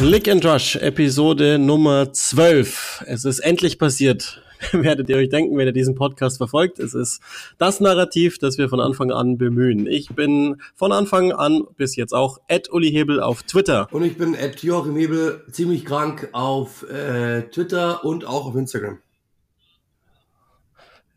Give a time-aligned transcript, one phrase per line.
[0.00, 3.04] Click and Rush, Episode Nummer 12.
[3.06, 4.42] Es ist endlich passiert.
[4.72, 6.78] Werdet ihr euch denken, wenn ihr diesen Podcast verfolgt.
[6.78, 7.20] Es ist
[7.58, 9.86] das Narrativ, das wir von Anfang an bemühen.
[9.86, 13.88] Ich bin von Anfang an bis jetzt auch Ed Uli Hebel auf Twitter.
[13.92, 19.00] Und ich bin Ed Joachim Hebel, ziemlich krank auf äh, Twitter und auch auf Instagram.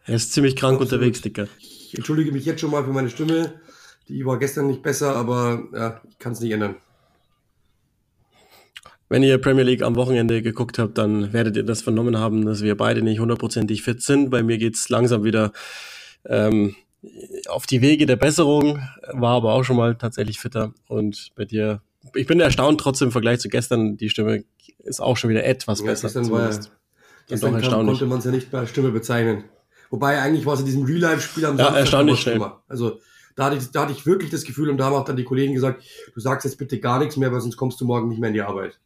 [0.03, 0.91] Er ist ziemlich krank Absolut.
[0.91, 1.47] unterwegs, Dicker.
[1.57, 3.61] Ich entschuldige mich jetzt schon mal für meine Stimme.
[4.09, 6.75] Die war gestern nicht besser, aber ja, ich kann es nicht ändern.
[9.09, 12.63] Wenn ihr Premier League am Wochenende geguckt habt, dann werdet ihr das vernommen haben, dass
[12.63, 14.29] wir beide nicht hundertprozentig fit sind.
[14.29, 15.51] Bei mir geht's langsam wieder
[16.25, 16.75] ähm,
[17.47, 18.79] auf die Wege der Besserung,
[19.11, 20.73] war aber auch schon mal tatsächlich fitter.
[20.87, 21.81] Und bei dir,
[22.15, 24.45] ich bin erstaunt trotzdem im Vergleich zu gestern, die Stimme
[24.79, 26.07] ist auch schon wieder etwas ja, besser.
[26.07, 26.49] Gestern, war,
[27.27, 29.43] gestern kam, konnte man es ja nicht bei Stimme bezeichnen.
[29.89, 32.41] Wobei eigentlich war es in diesem Real-Life-Spiel am ja, Samstag erstaunlich schnell.
[32.67, 32.99] Also
[33.35, 35.23] da hatte, ich, da hatte ich wirklich das Gefühl und da haben auch dann die
[35.23, 38.19] Kollegen gesagt, du sagst jetzt bitte gar nichts mehr, weil sonst kommst du morgen nicht
[38.19, 38.79] mehr in die Arbeit.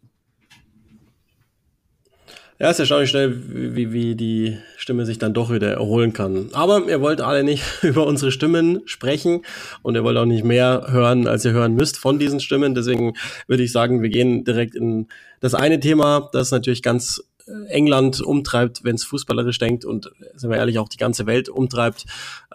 [2.60, 6.50] Ja, ist erstaunlich schnell, wie, wie die Stimme sich dann doch wieder erholen kann.
[6.54, 9.44] Aber ihr wollt alle nicht über unsere Stimmen sprechen
[9.84, 12.74] und ihr wollt auch nicht mehr hören, als ihr hören müsst von diesen Stimmen.
[12.74, 13.14] Deswegen
[13.46, 15.08] würde ich sagen, wir gehen direkt in
[15.40, 20.50] das eine Thema, das natürlich ganz äh, England umtreibt, wenn es fußballerisch denkt und sind
[20.50, 22.06] wir ehrlich auch die ganze Welt umtreibt.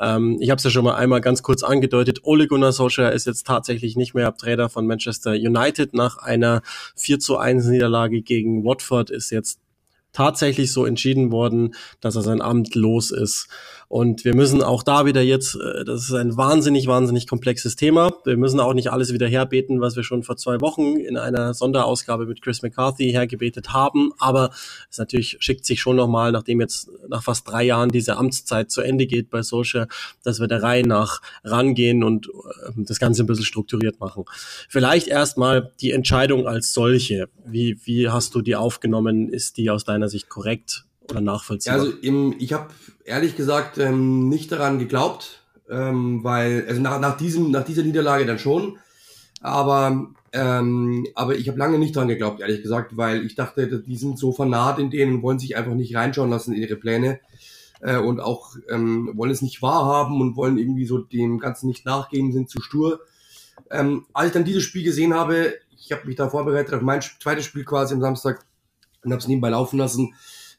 [0.01, 2.25] Ähm, ich habe es ja schon mal einmal ganz kurz angedeutet.
[2.25, 6.63] Ole Gunnar Solskjaer ist jetzt tatsächlich nicht mehr Trainer von Manchester United nach einer
[6.97, 9.62] 4 zu 1 Niederlage gegen Watford ist jetzt
[10.13, 13.49] tatsächlich so entschieden worden, dass er sein Amt los ist.
[13.93, 18.11] Und wir müssen auch da wieder jetzt, äh, das ist ein wahnsinnig, wahnsinnig komplexes Thema.
[18.25, 21.53] Wir müssen auch nicht alles wieder herbeten, was wir schon vor zwei Wochen in einer
[21.53, 24.13] Sonderausgabe mit Chris McCarthy hergebetet haben.
[24.17, 24.49] Aber
[24.91, 28.81] es natürlich schickt sich schon nochmal, nachdem jetzt nach fast drei Jahren diese Amtszeit zu
[28.81, 29.89] Ende geht bei Social,
[30.25, 34.25] dass wir der Reihe nach rangehen und äh, das Ganze ein bisschen strukturiert machen.
[34.71, 37.29] Vielleicht erstmal die Entscheidung als solche.
[37.45, 39.29] Wie, wie hast du die aufgenommen?
[39.29, 40.87] Ist die aus deiner Sicht korrekt?
[41.13, 41.79] Oder nachvollziehbar?
[41.79, 42.69] Also im, ich habe
[43.05, 48.27] ehrlich gesagt ähm, nicht daran geglaubt, ähm, weil also nach, nach diesem nach dieser Niederlage
[48.27, 48.79] dann schon,
[49.41, 53.97] aber ähm, aber ich habe lange nicht daran geglaubt, ehrlich gesagt, weil ich dachte, die
[53.97, 57.21] sind so vernarrt in denen wollen sich einfach nicht reinschauen lassen in ihre Pläne
[57.81, 61.85] äh, und auch ähm, wollen es nicht wahrhaben und wollen irgendwie so dem Ganzen nicht
[61.85, 63.01] nachgeben, sind zu stur.
[63.71, 67.03] Ähm, als ich dann dieses Spiel gesehen habe, ich habe mich da vorbereitet auf mein
[67.03, 68.45] zweites Spiel quasi am Samstag
[69.05, 70.15] und habe es nebenbei laufen lassen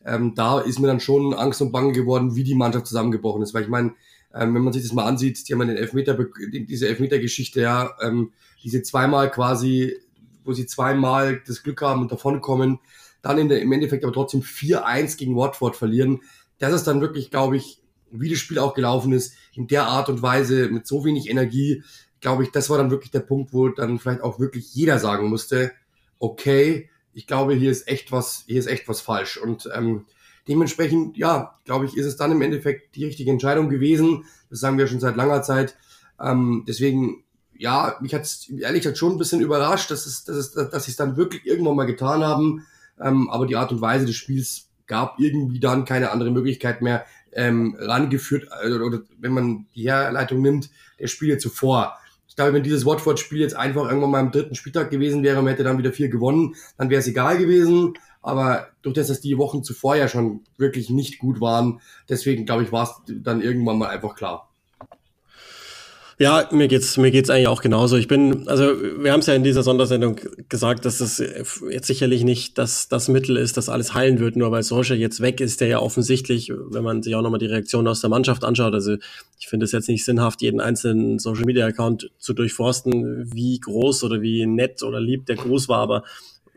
[0.06, 3.54] ähm, da ist mir dann schon Angst und Bange geworden, wie die Mannschaft zusammengebrochen ist.
[3.54, 3.94] Weil ich meine,
[4.34, 6.18] ähm, wenn man sich das mal ansieht, die haben den Elfmeter,
[6.52, 8.32] diese Elfmeter-Geschichte, ja, ähm,
[8.64, 9.96] diese zweimal quasi,
[10.44, 12.80] wo sie zweimal das Glück haben und davonkommen,
[13.22, 16.22] dann in der, im Endeffekt aber trotzdem 4-1 gegen Watford verlieren.
[16.60, 17.80] Das ist dann wirklich, glaube ich,
[18.12, 21.84] wie das Spiel auch gelaufen ist, in der Art und Weise, mit so wenig Energie,
[22.22, 25.28] glaube ich, das war dann wirklich der Punkt, wo dann vielleicht auch wirklich jeder sagen
[25.28, 25.72] musste,
[26.20, 29.38] okay, ich glaube, hier ist echt was, hier ist echt was falsch.
[29.38, 30.06] Und ähm,
[30.48, 34.26] dementsprechend, ja, glaube ich, ist es dann im Endeffekt die richtige Entscheidung gewesen.
[34.50, 35.76] Das sagen wir schon seit langer Zeit.
[36.20, 37.24] Ähm, deswegen,
[37.58, 40.86] ja, mich hat es ehrlich gesagt schon ein bisschen überrascht, dass es, dass es, dass
[40.86, 42.66] sie es dann wirklich irgendwann mal getan haben.
[43.00, 47.06] Ähm, aber die Art und Weise des Spiels gab irgendwie dann keine andere Möglichkeit mehr
[47.32, 50.70] ähm, rangeführt, oder, oder wenn man die Herleitung nimmt,
[51.00, 51.98] der Spiele zuvor.
[52.34, 55.50] Ich glaube, wenn dieses Watford-Spiel jetzt einfach irgendwann mal am dritten Spieltag gewesen wäre, man
[55.50, 57.94] hätte dann wieder vier gewonnen, dann wäre es egal gewesen.
[58.24, 61.80] Aber durch das, dass die Wochen zuvor ja schon wirklich nicht gut waren,
[62.10, 64.50] deswegen glaube ich, war es dann irgendwann mal einfach klar.
[66.20, 67.98] Ja, mir geht's mir geht's eigentlich auch genauso.
[67.98, 72.24] Ich bin, also wir haben es ja in dieser Sondersendung gesagt, dass das jetzt sicherlich
[72.24, 75.60] nicht das das Mittel ist, das alles heilen wird, nur weil Solskjaer jetzt weg ist,
[75.62, 78.96] der ja offensichtlich, wenn man sich auch nochmal die Reaktion aus der Mannschaft anschaut, also
[79.40, 84.04] ich finde es jetzt nicht sinnhaft, jeden einzelnen Social Media Account zu durchforsten, wie groß
[84.04, 86.04] oder wie nett oder lieb der Gruß war, aber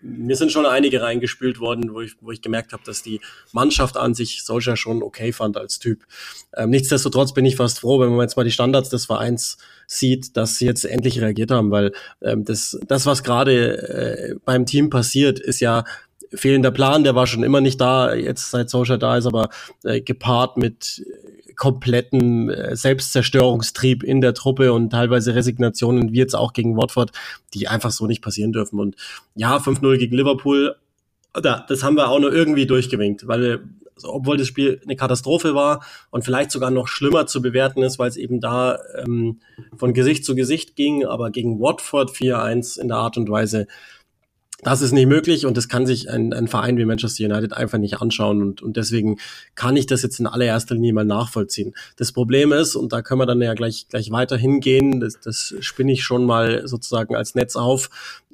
[0.03, 3.21] mir sind schon einige reingespült worden, wo ich, wo ich gemerkt habe, dass die
[3.53, 6.05] Mannschaft an sich solcher schon okay fand als Typ.
[6.55, 10.37] Ähm, nichtsdestotrotz bin ich fast froh, wenn man jetzt mal die Standards des Vereins sieht,
[10.37, 14.91] dass sie jetzt endlich reagiert haben, weil ähm, das, das, was gerade äh, beim Team
[14.91, 15.85] passiert, ist ja
[16.35, 19.49] fehlender Plan, der war schon immer nicht da, jetzt seit Social da ist, aber
[19.85, 21.05] äh, gepaart mit
[21.57, 27.13] kompletten äh, Selbstzerstörungstrieb in der Truppe und teilweise Resignationen, wie jetzt auch gegen Watford,
[27.55, 28.79] die einfach so nicht passieren dürfen.
[28.79, 28.97] Und
[29.35, 30.77] ja, 5-0 gegen Liverpool,
[31.33, 33.63] da, das haben wir auch nur irgendwie durchgewinkt, weil
[33.97, 37.99] also, obwohl das Spiel eine Katastrophe war und vielleicht sogar noch schlimmer zu bewerten ist,
[37.99, 39.41] weil es eben da ähm,
[39.77, 43.67] von Gesicht zu Gesicht ging, aber gegen Watford 4-1 in der Art und Weise,
[44.67, 47.79] das ist nicht möglich und das kann sich ein, ein Verein wie Manchester United einfach
[47.79, 49.19] nicht anschauen und, und deswegen
[49.55, 51.73] kann ich das jetzt in allererster Linie mal nachvollziehen.
[51.95, 55.55] Das Problem ist, und da können wir dann ja gleich, gleich weiter hingehen, das, das
[55.61, 57.91] spinne ich schon mal sozusagen als Netz auf,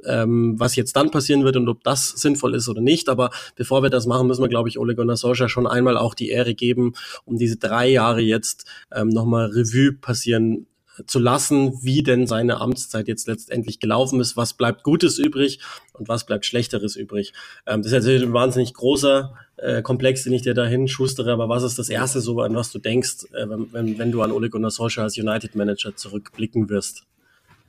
[0.06, 3.10] ähm, was jetzt dann passieren wird und ob das sinnvoll ist oder nicht.
[3.10, 6.14] Aber bevor wir das machen, müssen wir, glaube ich, Ole Gunnar Solskjaer schon einmal auch
[6.14, 6.94] die Ehre geben,
[7.26, 10.66] um diese drei Jahre jetzt ähm, nochmal Revue passieren
[11.06, 15.60] zu lassen, wie denn seine Amtszeit jetzt letztendlich gelaufen ist, was bleibt Gutes übrig
[15.92, 17.32] und was bleibt Schlechteres übrig.
[17.66, 21.48] Ähm, das ist natürlich ein wahnsinnig großer äh, Komplex, den ich dir dahin schustere, aber
[21.48, 24.50] was ist das Erste so, an was du denkst, äh, wenn, wenn du an Ole
[24.50, 27.04] Gunnar Solskjaer als United-Manager zurückblicken wirst?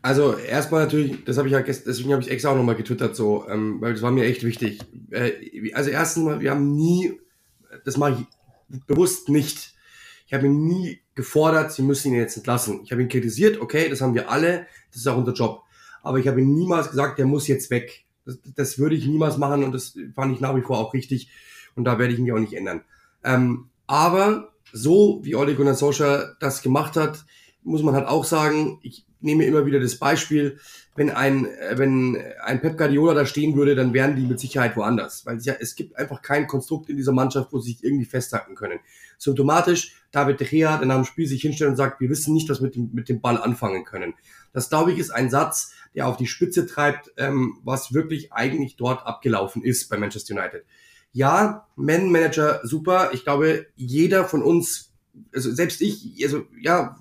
[0.01, 3.15] Also erstmal natürlich, das habe ich ja gestern, deswegen habe ich extra auch nochmal getwittert,
[3.15, 4.79] so, ähm, weil das war mir echt wichtig.
[5.11, 7.13] Äh, also erstens mal, wir haben nie,
[7.85, 8.17] das mache
[8.71, 9.73] ich bewusst nicht,
[10.27, 12.81] ich habe ihn nie gefordert, sie müssen ihn jetzt entlassen.
[12.83, 15.63] Ich habe ihn kritisiert, okay, das haben wir alle, das ist auch unser Job.
[16.01, 18.05] Aber ich habe ihm niemals gesagt, der muss jetzt weg.
[18.25, 21.29] Das, das würde ich niemals machen und das fand ich nach wie vor auch richtig
[21.75, 22.81] und da werde ich mich auch nicht ändern.
[23.23, 27.25] Ähm, aber so wie Ole Gunnar Solskjaer das gemacht hat,
[27.63, 30.59] muss man halt auch sagen, ich nehme immer wieder das Beispiel,
[30.95, 34.75] wenn ein, äh, wenn ein Pep Guardiola da stehen würde, dann wären die mit Sicherheit
[34.75, 35.25] woanders.
[35.25, 38.05] Weil es ja, es gibt einfach kein Konstrukt in dieser Mannschaft, wo sie sich irgendwie
[38.05, 38.79] festhalten können.
[39.17, 42.49] Symptomatisch, David De Gea, der nach dem Spiel sich hinstellt und sagt, wir wissen nicht,
[42.49, 44.13] was wir mit dem, mit dem Ball anfangen können.
[44.51, 48.75] Das, glaube ich, ist ein Satz, der auf die Spitze treibt, ähm, was wirklich eigentlich
[48.75, 50.63] dort abgelaufen ist bei Manchester United.
[51.11, 53.11] Ja, Man-Manager, super.
[53.13, 54.92] Ich glaube, jeder von uns
[55.33, 56.97] also selbst ich, also ja,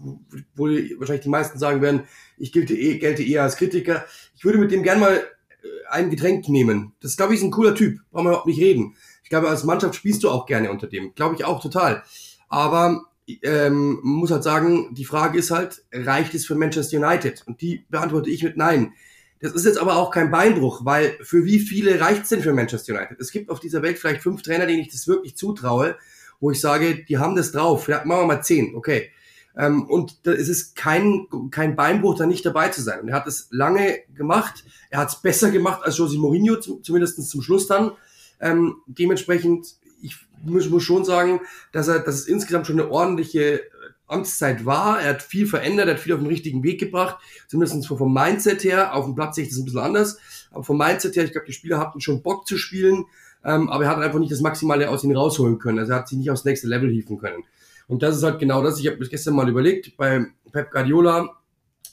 [0.55, 2.03] wo wahrscheinlich die meisten sagen werden,
[2.39, 4.05] ich gelte, eh, gelte eher als Kritiker.
[4.35, 6.93] Ich würde mit dem gern mal äh, ein Getränk nehmen.
[7.01, 8.97] Das glaube ich ist ein cooler Typ, brauchen wir überhaupt nicht reden.
[9.23, 12.03] Ich glaube, als Mannschaft spielst du auch gerne unter dem, glaube ich auch total.
[12.49, 13.03] Aber
[13.43, 17.43] ähm, muss halt sagen, die Frage ist halt, reicht es für Manchester United?
[17.47, 18.93] Und die beantworte ich mit Nein.
[19.41, 22.53] Das ist jetzt aber auch kein Beinbruch, weil für wie viele reicht es denn für
[22.53, 23.19] Manchester United?
[23.21, 25.97] Es gibt auf dieser Welt vielleicht fünf Trainer, denen ich das wirklich zutraue
[26.43, 27.85] wo ich sage, die haben das drauf.
[27.85, 29.11] Vielleicht machen wir mal zehn, okay.
[29.57, 33.01] Ähm, und da ist es kein, kein Beinbruch, da nicht dabei zu sein.
[33.01, 34.65] Und er hat es lange gemacht.
[34.91, 37.93] Er hat es besser gemacht als José Mourinho, zumindest zum Schluss dann.
[38.41, 41.41] Ähm, dementsprechend, ich muss, muss schon sagen,
[41.71, 43.63] dass er, dass es insgesamt schon eine ordentliche
[44.09, 45.01] Amtszeit war.
[45.01, 47.19] Er hat viel verändert, er hat viel auf den richtigen Weg gebracht.
[47.47, 48.97] Zumindest vom Mindset her.
[48.97, 50.19] Auf dem Platz sehe ich das ein bisschen anders.
[50.51, 53.05] Aber vom Mindset her, ich glaube, die Spieler hatten schon Bock zu spielen
[53.45, 55.79] ähm, aber er hat einfach nicht das Maximale aus ihnen rausholen können.
[55.79, 57.45] Also er hat sie nicht aufs nächste Level hieven können.
[57.89, 58.79] Und das ist halt genau das.
[58.81, 61.37] Ich habe mir gestern mal überlegt, bei Pep Guardiola,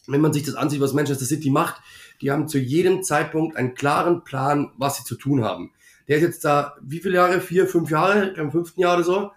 [0.08, 1.82] wenn man sich das ansieht, was Manchester City macht,
[2.22, 5.72] die haben zu jedem Zeitpunkt einen klaren Plan, was sie zu tun haben.
[6.08, 7.40] Der ist jetzt da, wie viele Jahre?
[7.40, 9.32] Vier, fünf Jahre, im fünften Jahr oder so.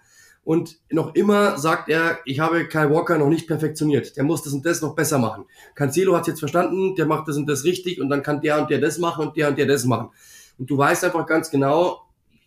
[0.44, 4.16] Und noch immer sagt er, ich habe Kyle Walker noch nicht perfektioniert.
[4.16, 5.44] Der muss das und das noch besser machen.
[5.76, 8.70] Cancelo hat jetzt verstanden, der macht das und das richtig und dann kann der und
[8.70, 10.10] der das machen und der und der das machen.
[10.58, 12.01] Und du weißt einfach ganz genau,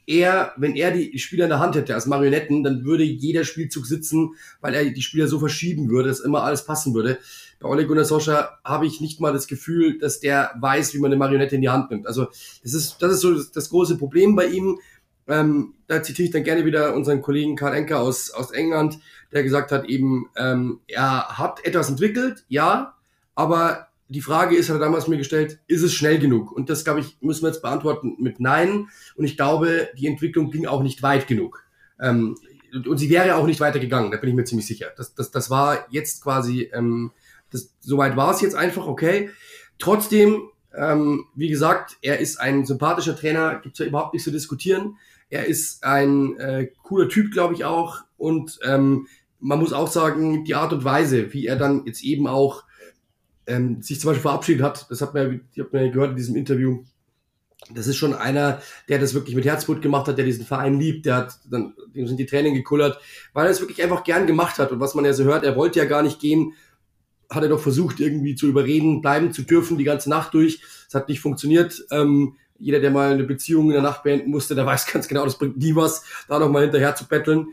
[0.07, 3.85] er, wenn er die Spieler in der Hand hätte als Marionetten, dann würde jeder Spielzug
[3.85, 7.17] sitzen, weil er die Spieler so verschieben würde, dass immer alles passen würde.
[7.59, 11.09] Bei Ole Gunnar Solskjaer habe ich nicht mal das Gefühl, dass der weiß, wie man
[11.09, 12.07] eine Marionette in die Hand nimmt.
[12.07, 12.27] Also
[12.63, 14.79] das ist, das ist so das, das große Problem bei ihm.
[15.27, 18.99] Ähm, da zitiere ich dann gerne wieder unseren Kollegen Karl Enker aus, aus England,
[19.31, 22.93] der gesagt hat eben, ähm, er hat etwas entwickelt, ja,
[23.33, 26.51] aber die Frage ist, hat er damals mir gestellt, ist es schnell genug?
[26.51, 28.87] Und das, glaube ich, müssen wir jetzt beantworten mit Nein.
[29.15, 31.63] Und ich glaube, die Entwicklung ging auch nicht weit genug.
[31.99, 32.35] Ähm,
[32.73, 34.87] und sie wäre auch nicht weitergegangen, da bin ich mir ziemlich sicher.
[34.97, 37.11] Das, das, das war jetzt quasi, ähm,
[37.51, 39.29] das, soweit war es jetzt einfach, okay.
[39.79, 44.97] Trotzdem, ähm, wie gesagt, er ist ein sympathischer Trainer, gibt's ja überhaupt nicht zu diskutieren.
[45.29, 48.01] Er ist ein äh, cooler Typ, glaube ich auch.
[48.17, 49.07] Und ähm,
[49.39, 52.63] man muss auch sagen, die Art und Weise, wie er dann jetzt eben auch
[53.47, 56.35] ähm, sich zum Beispiel verabschiedet hat, das hat man, ich hab man gehört in diesem
[56.35, 56.83] Interview,
[57.73, 61.05] das ist schon einer, der das wirklich mit Herzblut gemacht hat, der diesen Verein liebt,
[61.05, 62.99] der hat, dann, dem sind die Tränen gekullert,
[63.33, 64.71] weil er es wirklich einfach gern gemacht hat.
[64.71, 66.53] Und was man ja so hört, er wollte ja gar nicht gehen,
[67.29, 70.61] hat er doch versucht, irgendwie zu überreden, bleiben zu dürfen, die ganze Nacht durch.
[70.87, 71.83] Es hat nicht funktioniert.
[71.89, 75.25] Ähm, jeder, der mal eine Beziehung in der Nacht beenden musste, der weiß ganz genau,
[75.25, 77.47] das bringt nie was, da noch mal hinterher zu betteln.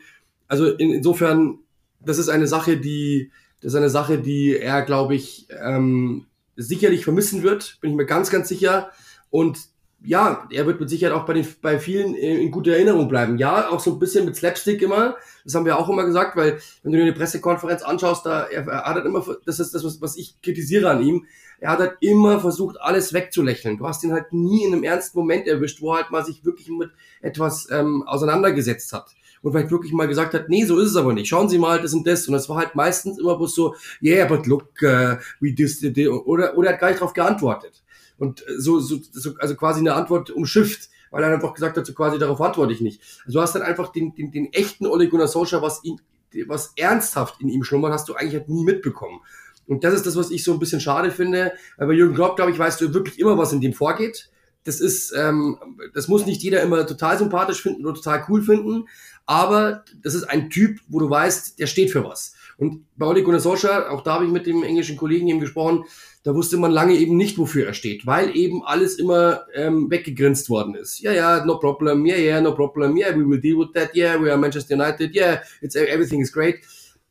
[0.46, 1.58] Also in, insofern,
[2.00, 3.30] das ist eine Sache, die,
[3.62, 6.26] das ist eine Sache, die er, glaube ich, ähm,
[6.56, 8.90] sicherlich vermissen wird, bin ich mir ganz, ganz sicher.
[9.30, 9.58] Und
[10.04, 13.38] ja, er wird mit Sicherheit auch bei, den, bei vielen in, guter Erinnerung bleiben.
[13.38, 15.14] Ja, auch so ein bisschen mit Slapstick immer.
[15.44, 18.66] Das haben wir auch immer gesagt, weil wenn du dir eine Pressekonferenz anschaust, da er,
[18.66, 21.26] er hat halt immer, das ist das, was, was ich kritisiere an ihm.
[21.60, 23.78] Er hat halt immer versucht, alles wegzulächeln.
[23.78, 26.44] Du hast ihn halt nie in einem ernsten Moment erwischt, wo er halt mal sich
[26.44, 26.90] wirklich mit
[27.20, 31.12] etwas ähm, auseinandergesetzt hat und vielleicht wirklich mal gesagt hat, nee, so ist es aber
[31.12, 31.28] nicht.
[31.28, 32.26] Schauen Sie mal, das und das.
[32.26, 36.56] Und das war halt meistens immer bloß so, yeah, but look, uh, we this, oder,
[36.56, 37.82] oder er hat gar nicht darauf geantwortet.
[38.18, 41.92] Und so, so, so also quasi eine Antwort umschifft, weil er einfach gesagt hat, so
[41.92, 43.02] quasi darauf antworte ich nicht.
[43.26, 46.00] Also du hast dann einfach den, den, den echten Ole Gunnar Solskjaer, was ihn,
[46.46, 49.20] was ernsthaft in ihm schlummert, hast du eigentlich halt nie mitbekommen.
[49.66, 51.52] Und das ist das, was ich so ein bisschen schade finde.
[51.76, 54.30] Weil bei Jürgen Klopp, glaube ich, weißt du wirklich immer, was in dem vorgeht.
[54.64, 55.58] Das ist, ähm,
[55.92, 58.88] das muss nicht jeder immer total sympathisch finden oder total cool finden,
[59.26, 62.34] aber das ist ein Typ, wo du weißt, der steht für was.
[62.58, 65.84] Und bei Ole Gunnar Solskjaer, auch da habe ich mit dem englischen Kollegen eben gesprochen,
[66.22, 70.48] da wusste man lange eben nicht, wofür er steht, weil eben alles immer ähm, weggegrinst
[70.48, 71.00] worden ist.
[71.00, 74.20] Ja, ja, no problem, yeah, yeah, no problem, yeah, we will deal with that, yeah,
[74.20, 76.60] we are Manchester United, yeah, it's everything is great.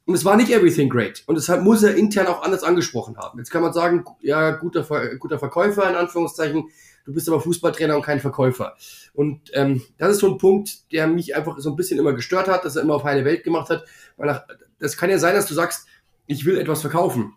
[0.06, 1.24] Und es war nicht everything great.
[1.28, 3.38] Und deshalb muss er intern auch anders angesprochen haben.
[3.38, 4.86] Jetzt kann man sagen, ja, guter,
[5.20, 6.70] guter Verkäufer in Anführungszeichen,
[7.06, 8.76] du bist aber Fußballtrainer und kein Verkäufer.
[9.14, 12.48] Und ähm, das ist so ein Punkt, der mich einfach so ein bisschen immer gestört
[12.48, 13.86] hat, dass er immer auf heile Welt gemacht hat.
[14.18, 14.44] Weil nach,
[14.80, 15.88] das kann ja sein, dass du sagst,
[16.28, 17.34] ich will etwas verkaufen.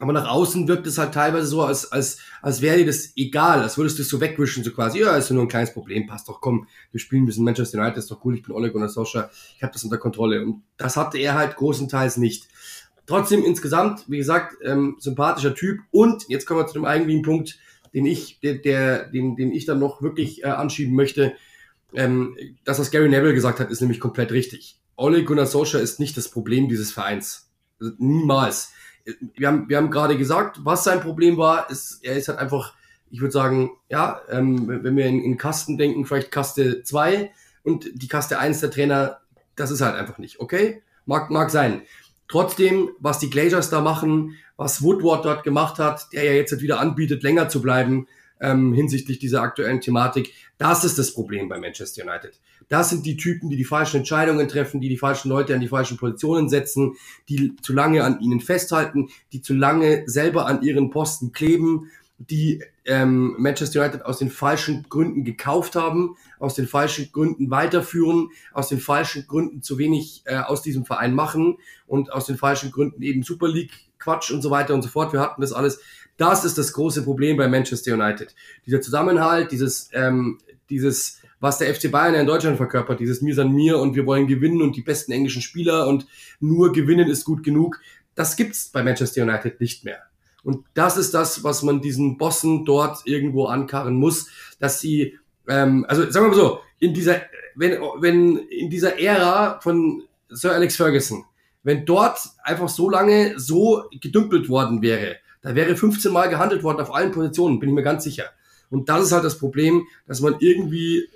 [0.00, 3.60] Aber nach außen wirkt es halt teilweise so, als, als, als wäre dir das egal,
[3.60, 6.26] als würdest du es so wegwischen, so quasi, ja, ist nur ein kleines Problem, passt
[6.26, 8.88] doch, komm, wir spielen ein bisschen Manchester United, ist doch cool, ich bin Oleg und
[8.88, 10.42] Sascha, ich habe das unter Kontrolle.
[10.42, 12.48] Und das hatte er halt großenteils nicht.
[13.06, 15.80] Trotzdem insgesamt, wie gesagt, ähm, sympathischer Typ.
[15.90, 17.58] Und jetzt kommen wir zu dem eigentlichen Punkt,
[17.94, 21.34] den ich, der, der, den, den ich dann noch wirklich äh, anschieben möchte.
[21.94, 24.78] Ähm, das, was Gary Neville gesagt hat, ist nämlich komplett richtig.
[24.96, 27.50] Ole Gunnar Solskjaer ist nicht das Problem dieses Vereins.
[27.80, 28.72] Also niemals.
[29.34, 31.70] Wir haben, wir haben gerade gesagt, was sein Problem war.
[31.70, 32.74] Ist, er ist halt einfach,
[33.10, 37.32] ich würde sagen, ja, ähm, wenn wir in, in Kasten denken, vielleicht Kaste 2
[37.64, 39.20] und die Kaste 1 der Trainer,
[39.56, 40.38] das ist halt einfach nicht.
[40.38, 40.82] Okay?
[41.06, 41.82] Mag, mag sein.
[42.28, 46.80] Trotzdem, was die Glazers da machen, was Woodward dort gemacht hat, der ja jetzt wieder
[46.80, 48.06] anbietet, länger zu bleiben
[48.42, 52.38] ähm, hinsichtlich dieser aktuellen Thematik, das ist das Problem bei Manchester United.
[52.68, 55.68] Das sind die Typen, die die falschen Entscheidungen treffen, die die falschen Leute an die
[55.68, 56.96] falschen Positionen setzen,
[57.30, 61.90] die zu lange an ihnen festhalten, die zu lange selber an ihren Posten kleben,
[62.28, 68.28] die ähm, Manchester United aus den falschen Gründen gekauft haben, aus den falschen Gründen weiterführen,
[68.52, 72.72] aus den falschen Gründen zu wenig äh, aus diesem Verein machen und aus den falschen
[72.72, 75.14] Gründen eben Super League Quatsch und so weiter und so fort.
[75.14, 75.80] Wir hatten das alles.
[76.18, 78.34] Das ist das große Problem bei Manchester United.
[78.66, 83.50] Dieser Zusammenhalt, dieses, ähm, dieses, was der FC Bayern in Deutschland verkörpert, dieses Mir san
[83.50, 86.06] mir und wir wollen gewinnen und die besten englischen Spieler und
[86.38, 87.80] nur gewinnen ist gut genug.
[88.14, 90.09] Das gibt's bei Manchester United nicht mehr.
[90.42, 94.28] Und das ist das, was man diesen Bossen dort irgendwo ankarren muss,
[94.58, 95.18] dass sie,
[95.48, 97.22] ähm, also sagen wir mal so, in dieser,
[97.54, 101.24] wenn, wenn in dieser Ära von Sir Alex Ferguson,
[101.62, 106.80] wenn dort einfach so lange so gedümpelt worden wäre, da wäre 15 Mal gehandelt worden
[106.80, 108.24] auf allen Positionen, bin ich mir ganz sicher.
[108.70, 111.08] Und das ist halt das Problem, dass man irgendwie,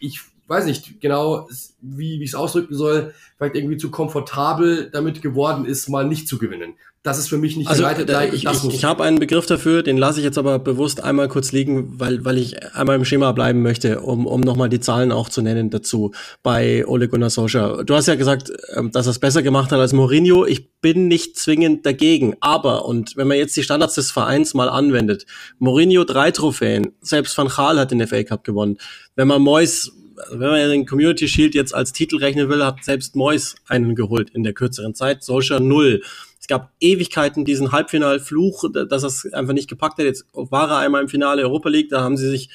[0.00, 1.48] ich weiß nicht genau,
[1.80, 6.26] wie, wie ich es ausdrücken soll, vielleicht irgendwie zu komfortabel damit geworden ist, mal nicht
[6.26, 8.32] zu gewinnen das ist für mich nicht also, United Like.
[8.32, 11.50] Ich, ich, ich habe einen Begriff dafür, den lasse ich jetzt aber bewusst einmal kurz
[11.50, 15.28] liegen, weil, weil ich einmal im Schema bleiben möchte, um, um nochmal die Zahlen auch
[15.28, 16.12] zu nennen dazu
[16.44, 17.82] bei Ole Gunnar Solskjaer.
[17.82, 20.46] Du hast ja gesagt, ähm, dass er es besser gemacht hat als Mourinho.
[20.46, 24.68] Ich bin nicht zwingend dagegen, aber, und wenn man jetzt die Standards des Vereins mal
[24.68, 25.26] anwendet,
[25.58, 28.78] Mourinho drei Trophäen, selbst Van Gaal hat den FA Cup gewonnen.
[29.16, 29.90] Wenn man Mois
[30.30, 34.30] wenn man den Community Shield jetzt als Titel rechnen will, hat selbst Mois einen geholt
[34.30, 36.02] in der kürzeren Zeit, Solskjaer null.
[36.42, 40.06] Es gab Ewigkeiten diesen Halbfinalfluch, dass es einfach nicht gepackt hat.
[40.06, 42.50] Jetzt war er einmal im Finale Europa League, da haben sie sich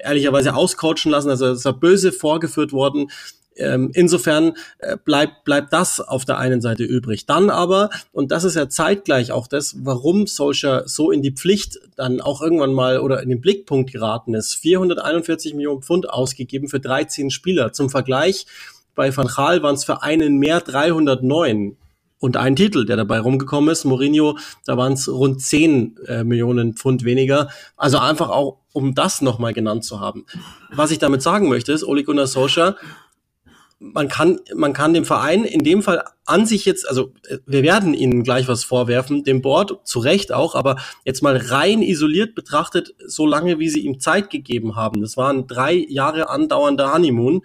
[0.00, 1.30] ehrlicherweise auscoachen lassen.
[1.30, 3.08] Also es war böse vorgeführt worden.
[3.54, 7.26] Ähm, insofern äh, bleibt, bleibt das auf der einen Seite übrig.
[7.26, 11.78] Dann aber, und das ist ja zeitgleich auch das, warum Solskjaer so in die Pflicht
[11.94, 14.54] dann auch irgendwann mal oder in den Blickpunkt geraten ist.
[14.56, 17.72] 441 Millionen Pfund ausgegeben für 13 Spieler.
[17.72, 18.46] Zum Vergleich,
[18.96, 21.76] bei Van Gaal waren es für einen mehr 309
[22.20, 23.84] und ein Titel, der dabei rumgekommen ist.
[23.84, 27.48] Mourinho, da waren es rund 10 äh, Millionen Pfund weniger.
[27.76, 30.26] Also einfach auch, um das nochmal genannt zu haben.
[30.70, 32.76] Was ich damit sagen möchte, ist, Ole Gunnar Solskjaer,
[33.82, 37.62] man kann, man kann dem Verein in dem Fall an sich jetzt, also äh, wir
[37.62, 42.34] werden ihnen gleich was vorwerfen, dem Board zu Recht auch, aber jetzt mal rein isoliert
[42.34, 45.00] betrachtet, so lange wie sie ihm Zeit gegeben haben.
[45.00, 47.42] Das waren drei Jahre andauernder Honeymoon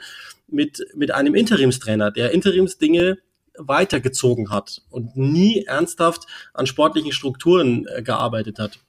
[0.48, 3.18] mit, mit einem Interimstrainer, der Interimsdinge
[3.58, 8.80] weitergezogen hat und nie ernsthaft an sportlichen Strukturen äh, gearbeitet hat.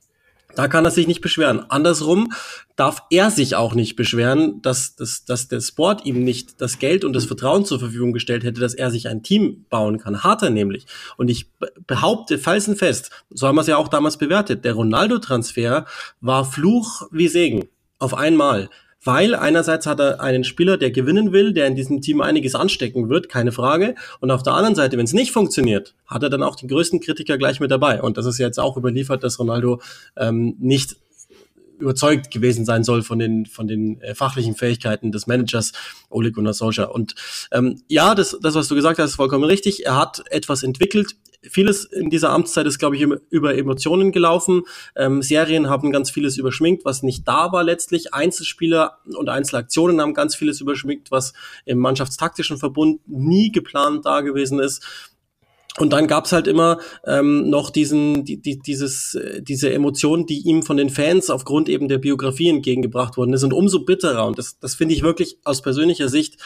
[0.56, 1.70] Da kann er sich nicht beschweren.
[1.70, 2.32] Andersrum
[2.76, 7.04] darf er sich auch nicht beschweren, dass, dass, dass der Sport ihm nicht das Geld
[7.04, 10.24] und das Vertrauen zur Verfügung gestellt hätte, dass er sich ein Team bauen kann.
[10.24, 10.86] Hat er nämlich.
[11.18, 11.50] Und ich
[11.86, 15.84] behaupte felsenfest, so haben wir es ja auch damals bewertet, der Ronaldo-Transfer
[16.22, 17.68] war Fluch wie Segen.
[17.98, 18.70] Auf einmal
[19.06, 23.08] weil einerseits hat er einen Spieler, der gewinnen will, der in diesem Team einiges anstecken
[23.08, 23.94] wird, keine Frage.
[24.20, 27.00] Und auf der anderen Seite, wenn es nicht funktioniert, hat er dann auch die größten
[27.00, 28.02] Kritiker gleich mit dabei.
[28.02, 29.80] Und das ist jetzt auch überliefert, dass Ronaldo
[30.16, 30.96] ähm, nicht
[31.78, 35.72] überzeugt gewesen sein soll von den, von den äh, fachlichen Fähigkeiten des Managers
[36.10, 36.94] Ole Gunnar Solskjaer.
[36.94, 37.14] Und
[37.52, 39.86] ähm, ja, das, das, was du gesagt hast, ist vollkommen richtig.
[39.86, 41.16] Er hat etwas entwickelt.
[41.42, 44.62] Vieles in dieser Amtszeit ist, glaube ich, über Emotionen gelaufen.
[44.96, 48.14] Ähm, Serien haben ganz vieles überschminkt, was nicht da war letztlich.
[48.14, 54.58] Einzelspieler und Einzelaktionen haben ganz vieles überschminkt, was im mannschaftstaktischen Verbund nie geplant da gewesen
[54.58, 54.84] ist.
[55.78, 60.40] Und dann gab's halt immer ähm, noch diesen, die, die, dieses, äh, diese Emotionen, die
[60.40, 63.32] ihm von den Fans aufgrund eben der Biografie entgegengebracht wurden.
[63.32, 64.26] Das sind umso bitterer.
[64.26, 66.38] Und das, das finde ich wirklich aus persönlicher Sicht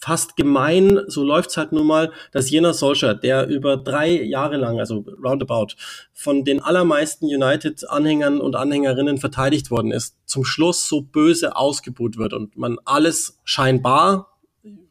[0.00, 4.78] fast gemein, so läuft's halt nun mal, dass jener Solskjaer, der über drei Jahre lang,
[4.78, 5.74] also roundabout,
[6.12, 12.32] von den allermeisten United-Anhängern und Anhängerinnen verteidigt worden ist, zum Schluss so böse ausgebuht wird
[12.32, 14.37] und man alles scheinbar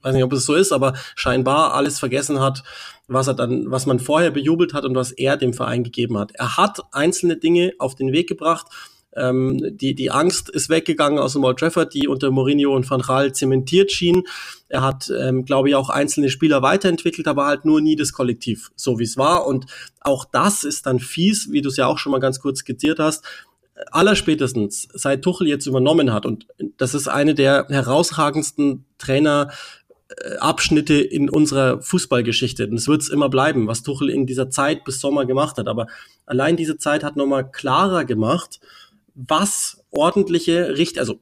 [0.02, 2.64] weiß nicht, ob es so ist, aber scheinbar alles vergessen hat,
[3.08, 6.32] was er dann, was man vorher bejubelt hat und was er dem Verein gegeben hat.
[6.36, 8.68] Er hat einzelne Dinge auf den Weg gebracht.
[9.16, 13.02] Ähm, die, die Angst ist weggegangen aus dem Old Trafford, die unter Mourinho und Van
[13.02, 14.24] Gaal zementiert schien.
[14.70, 18.72] Er hat, ähm, glaube ich, auch einzelne Spieler weiterentwickelt, aber halt nur nie das Kollektiv,
[18.76, 19.48] so wie es war.
[19.48, 19.66] Und
[20.02, 23.00] auch das ist dann fies, wie du es ja auch schon mal ganz kurz skizziert
[23.00, 23.26] hast
[23.92, 29.52] allerspätestens seit Tuchel jetzt übernommen hat, und das ist eine der herausragendsten Trainer
[30.10, 30.38] äh,
[31.02, 32.68] in unserer Fußballgeschichte.
[32.68, 35.68] Und es wird es immer bleiben, was Tuchel in dieser Zeit bis Sommer gemacht hat.
[35.68, 35.88] Aber
[36.26, 38.60] allein diese Zeit hat nochmal klarer gemacht,
[39.16, 41.20] was ordentliche Richt, also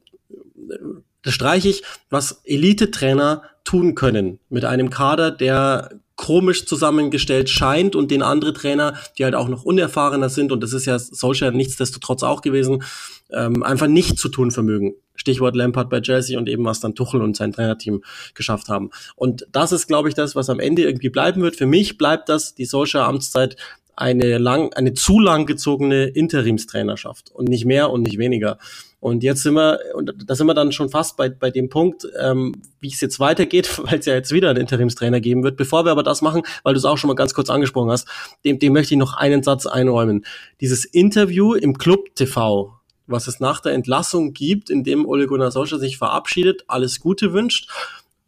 [1.26, 8.12] das streiche ich, was Elite-Trainer tun können mit einem Kader, der komisch zusammengestellt scheint und
[8.12, 12.22] den andere Trainer, die halt auch noch unerfahrener sind, und das ist ja Solskjaer nichtsdestotrotz
[12.22, 12.84] auch gewesen,
[13.32, 14.94] ähm, einfach nicht zu tun vermögen.
[15.16, 18.04] Stichwort Lampard bei Chelsea und eben was dann Tuchel und sein Trainerteam
[18.34, 18.90] geschafft haben.
[19.16, 21.56] Und das ist, glaube ich, das, was am Ende irgendwie bleiben wird.
[21.56, 23.56] Für mich bleibt das die Solskjaer Amtszeit
[23.96, 28.58] eine lang, eine zu lang gezogene Interimstrainerschaft und nicht mehr und nicht weniger.
[28.98, 32.06] Und jetzt sind wir, und da sind wir dann schon fast bei, bei dem Punkt,
[32.18, 35.56] ähm, wie es jetzt weitergeht, weil es ja jetzt wieder einen Interimstrainer geben wird.
[35.56, 38.08] Bevor wir aber das machen, weil du es auch schon mal ganz kurz angesprochen hast,
[38.44, 40.24] dem, dem möchte ich noch einen Satz einräumen.
[40.60, 42.72] Dieses Interview im Club TV,
[43.06, 47.32] was es nach der Entlassung gibt, in dem Ole Gunnar Solskjaer sich verabschiedet, alles Gute
[47.32, 47.70] wünscht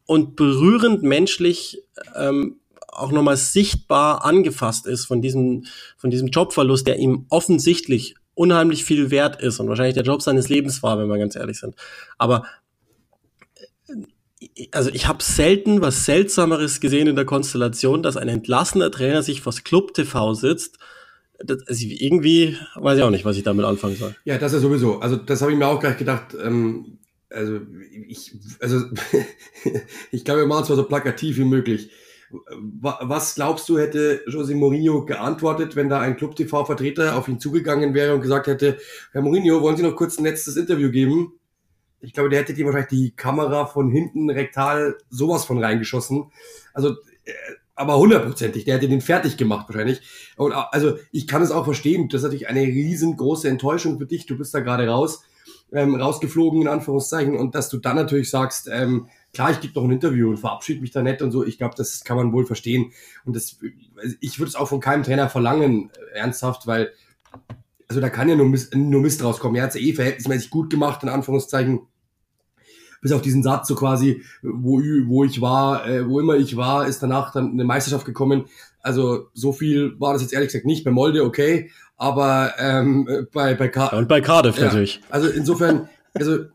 [0.06, 1.82] und berührend menschlich
[2.14, 5.66] ähm, auch nochmal sichtbar angefasst ist von diesem,
[5.96, 10.48] von diesem Jobverlust, der ihm offensichtlich unheimlich viel wert ist und wahrscheinlich der Job seines
[10.48, 11.74] Lebens war, wenn wir ganz ehrlich sind.
[12.16, 12.44] Aber
[14.40, 19.22] äh, also ich habe selten was Seltsameres gesehen in der Konstellation, dass ein entlassener Trainer
[19.22, 20.78] sich vors Club TV sitzt
[21.38, 24.14] das, also irgendwie weiß ich auch nicht, was ich damit anfangen soll.
[24.24, 24.98] Ja, das ist sowieso.
[24.98, 26.36] Also das habe ich mir auch gleich gedacht.
[26.42, 26.98] Ähm,
[27.30, 27.60] also
[28.08, 28.84] ich, also
[30.10, 31.90] ich glaube, wir machen es mal so plakativ wie möglich.
[32.50, 38.14] Was glaubst du, hätte José Mourinho geantwortet, wenn da ein Club-TV-Vertreter auf ihn zugegangen wäre
[38.14, 38.78] und gesagt hätte,
[39.12, 41.32] Herr Mourinho, wollen Sie noch kurz ein letztes Interview geben?
[42.00, 46.30] Ich glaube, der hätte dir wahrscheinlich die Kamera von hinten rektal sowas von reingeschossen.
[46.74, 46.90] Also
[47.24, 47.32] äh,
[47.78, 48.64] aber hundertprozentig.
[48.64, 50.00] Der hätte den fertig gemacht wahrscheinlich.
[50.36, 52.08] Und also ich kann es auch verstehen.
[52.08, 54.26] Das ist natürlich eine riesengroße Enttäuschung für dich.
[54.26, 55.22] Du bist da gerade raus,
[55.72, 57.36] ähm, rausgeflogen in Anführungszeichen.
[57.36, 60.80] Und dass du dann natürlich sagst, ähm, klar, ich gebe doch ein Interview und verabschiede
[60.80, 61.44] mich da nett und so.
[61.44, 62.92] Ich glaube, das kann man wohl verstehen.
[63.24, 63.58] Und das,
[64.20, 66.92] ich würde es auch von keinem Trainer verlangen, äh, ernsthaft, weil
[67.88, 69.56] also da kann ja nur Mist, nur Mist rauskommen.
[69.56, 71.80] Er hat es eh verhältnismäßig gut gemacht, in Anführungszeichen
[73.00, 76.86] bis auf diesen Satz so quasi, wo, wo ich war, äh, wo immer ich war,
[76.86, 78.46] ist danach dann eine Meisterschaft gekommen.
[78.80, 80.84] Also so viel war das jetzt ehrlich gesagt nicht.
[80.84, 85.00] Bei Molde okay, aber ähm, bei bei Car und bei Cardiff ja, natürlich.
[85.10, 86.46] Also insofern, also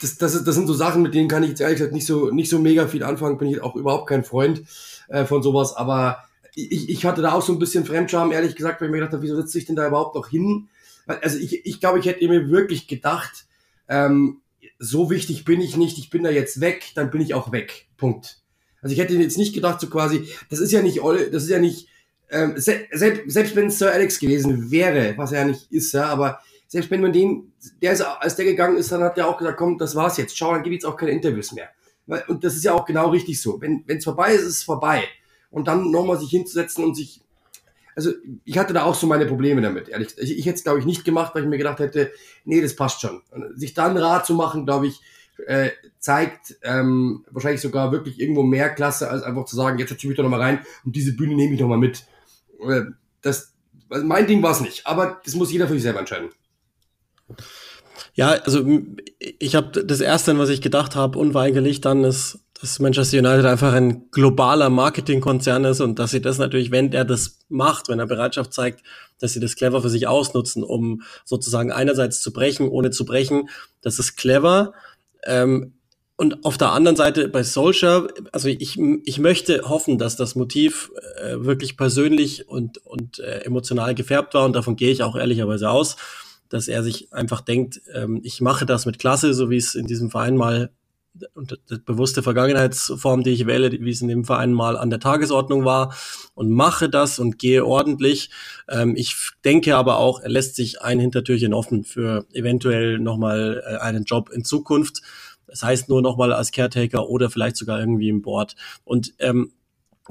[0.00, 2.30] das, das, das sind so Sachen, mit denen kann ich jetzt ehrlich gesagt nicht so
[2.30, 3.38] nicht so mega viel anfangen.
[3.38, 4.62] Bin ich auch überhaupt kein Freund
[5.08, 5.74] äh, von sowas.
[5.74, 8.98] Aber ich, ich hatte da auch so ein bisschen Fremdscham, ehrlich gesagt, weil ich mir
[8.98, 10.68] gedacht habe, wieso sitze ich denn da überhaupt noch hin?
[11.06, 13.46] Also ich, ich glaube, ich hätte mir wirklich gedacht,
[13.88, 14.40] ähm,
[14.78, 17.86] so wichtig bin ich nicht, ich bin da jetzt weg, dann bin ich auch weg.
[17.96, 18.40] Punkt.
[18.82, 21.00] Also ich hätte jetzt nicht gedacht, so quasi, das ist ja nicht,
[21.32, 21.88] das ist ja nicht,
[22.30, 25.92] ähm, se selbst, selbst wenn es Sir Alex gewesen wäre, was er ja nicht ist,
[25.92, 29.28] ja, aber selbst wenn man den, der ist, als der gegangen ist, dann hat der
[29.28, 31.68] auch gesagt, komm, das war's jetzt, schau, dann gibt jetzt auch keine Interviews mehr.
[32.28, 33.60] Und das ist ja auch genau richtig so.
[33.60, 35.04] Wenn es vorbei ist, ist es vorbei.
[35.50, 37.24] Und dann nochmal sich hinzusetzen und sich
[37.96, 38.10] also
[38.44, 40.08] ich hatte da auch so meine Probleme damit, ehrlich.
[40.18, 42.10] Ich, ich hätte es, glaube ich, nicht gemacht, weil ich mir gedacht hätte,
[42.44, 43.22] nee, das passt schon.
[43.54, 45.00] Sich dann Rat zu machen, glaube ich,
[45.46, 50.02] äh, zeigt ähm, wahrscheinlich sogar wirklich irgendwo mehr Klasse, als einfach zu sagen, jetzt setze
[50.02, 52.04] ich mich doch nochmal rein und diese Bühne nehme ich nochmal mit.
[52.60, 52.82] Äh,
[53.20, 53.52] das,
[53.88, 56.30] also mein Ding war es nicht, aber das muss jeder für sich selber entscheiden.
[58.14, 58.64] Ja, also
[59.18, 63.74] ich habe das erste, was ich gedacht habe, unweigerlich dann ist dass Manchester United einfach
[63.74, 68.06] ein globaler Marketingkonzern ist und dass sie das natürlich, wenn er das macht, wenn er
[68.06, 68.82] Bereitschaft zeigt,
[69.18, 73.50] dass sie das clever für sich ausnutzen, um sozusagen einerseits zu brechen, ohne zu brechen,
[73.82, 74.72] das ist clever.
[75.24, 75.74] Ähm,
[76.16, 80.90] und auf der anderen Seite bei Solskjaer, also ich, ich möchte hoffen, dass das Motiv
[81.20, 85.68] äh, wirklich persönlich und, und äh, emotional gefärbt war und davon gehe ich auch ehrlicherweise
[85.68, 85.96] aus,
[86.54, 89.88] dass er sich einfach denkt, ähm, ich mache das mit Klasse, so wie es in
[89.88, 90.70] diesem Verein mal
[91.34, 95.00] und die bewusste Vergangenheitsform, die ich wähle, wie es in dem Verein mal an der
[95.00, 95.96] Tagesordnung war
[96.34, 98.30] und mache das und gehe ordentlich.
[98.68, 103.76] Ähm, ich denke aber auch, er lässt sich ein Hintertürchen offen für eventuell nochmal äh,
[103.78, 105.02] einen Job in Zukunft.
[105.48, 108.54] Das heißt nur nochmal als Caretaker oder vielleicht sogar irgendwie im Board.
[108.84, 109.50] Und ähm,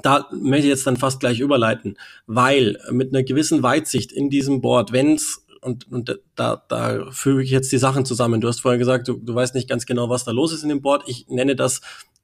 [0.02, 4.60] da möchte ich jetzt dann fast gleich überleiten, weil mit einer gewissen Weitsicht in diesem
[4.60, 8.42] Board, wenn es und, und da, da füge ich jetzt die Sachen zusammen.
[8.42, 10.70] Du hast vorher gesagt, du, du weißt nicht ganz genau, was da los ist in
[10.70, 11.04] dem Board.
[11.08, 11.82] Ich nenne das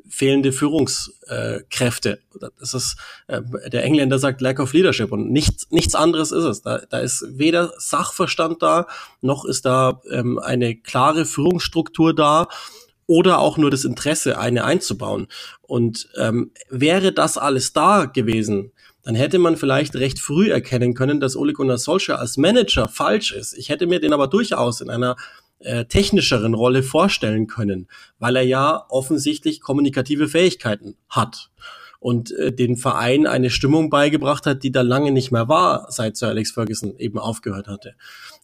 [0.10, 2.20] fehlende Führungskräfte.
[2.60, 2.98] Das ist,
[3.28, 6.62] äh, der Engländer sagt Lack of Leadership und nichts, nichts anderes ist es.
[6.62, 8.88] Da, da ist weder Sachverstand da,
[9.22, 12.48] noch ist da ähm, eine klare Führungsstruktur da
[13.06, 15.28] oder auch nur das Interesse, eine einzubauen.
[15.62, 18.72] Und ähm, wäre das alles da gewesen,
[19.04, 23.32] dann hätte man vielleicht recht früh erkennen können, dass Ole Gunnar Solskjaer als Manager falsch
[23.32, 23.54] ist.
[23.54, 25.16] Ich hätte mir den aber durchaus in einer
[25.60, 31.50] äh, technischeren Rolle vorstellen können, weil er ja offensichtlich kommunikative Fähigkeiten hat
[32.00, 36.16] und äh, den Verein eine Stimmung beigebracht hat, die da lange nicht mehr war, seit
[36.16, 37.96] Sir Alex Ferguson eben aufgehört hatte.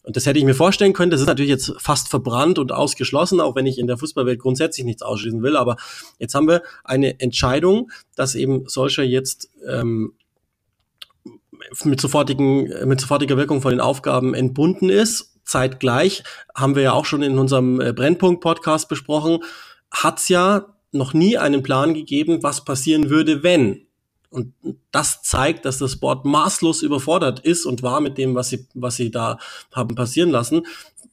[0.02, 1.10] Und das hätte ich mir vorstellen können.
[1.10, 4.84] Das ist natürlich jetzt fast verbrannt und ausgeschlossen, auch wenn ich in der Fußballwelt grundsätzlich
[4.84, 5.56] nichts ausschließen will.
[5.56, 5.76] Aber
[6.18, 10.12] jetzt haben wir eine Entscheidung, dass eben solcher jetzt ähm,
[11.84, 15.34] mit sofortigen, mit sofortiger Wirkung von den Aufgaben entbunden ist.
[15.44, 16.24] Zeitgleich
[16.54, 19.38] haben wir ja auch schon in unserem äh, Brennpunkt-Podcast besprochen,
[19.90, 23.86] hat's ja noch nie einen Plan gegeben, was passieren würde, wenn.
[24.30, 24.52] Und
[24.90, 28.96] das zeigt, dass das Board maßlos überfordert ist und war mit dem, was sie, was
[28.96, 29.38] sie da
[29.72, 30.66] haben passieren lassen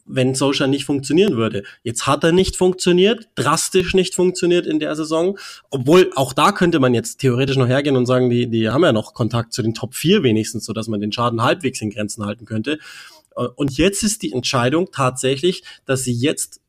[0.05, 1.63] wenn Solskjaer nicht funktionieren würde.
[1.83, 5.37] Jetzt hat er nicht funktioniert, drastisch nicht funktioniert in der Saison,
[5.69, 8.93] obwohl auch da könnte man jetzt theoretisch noch hergehen und sagen, die, die haben ja
[8.93, 12.25] noch Kontakt zu den Top 4 wenigstens, so dass man den Schaden halbwegs in Grenzen
[12.25, 12.79] halten könnte.
[13.55, 16.61] Und jetzt ist die Entscheidung tatsächlich, dass sie jetzt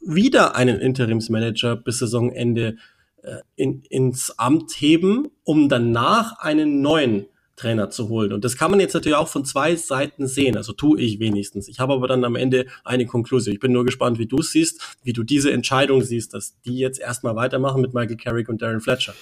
[0.00, 2.76] wieder einen Interimsmanager bis Saisonende
[3.22, 8.32] äh, in, ins Amt heben, um danach einen neuen Trainer zu holen.
[8.32, 10.56] Und das kann man jetzt natürlich auch von zwei Seiten sehen.
[10.56, 11.68] Also tue ich wenigstens.
[11.68, 13.54] Ich habe aber dann am Ende eine Konklusion.
[13.54, 16.78] Ich bin nur gespannt, wie du es siehst, wie du diese Entscheidung siehst, dass die
[16.78, 19.14] jetzt erstmal weitermachen mit Michael Carrick und Darren Fletcher.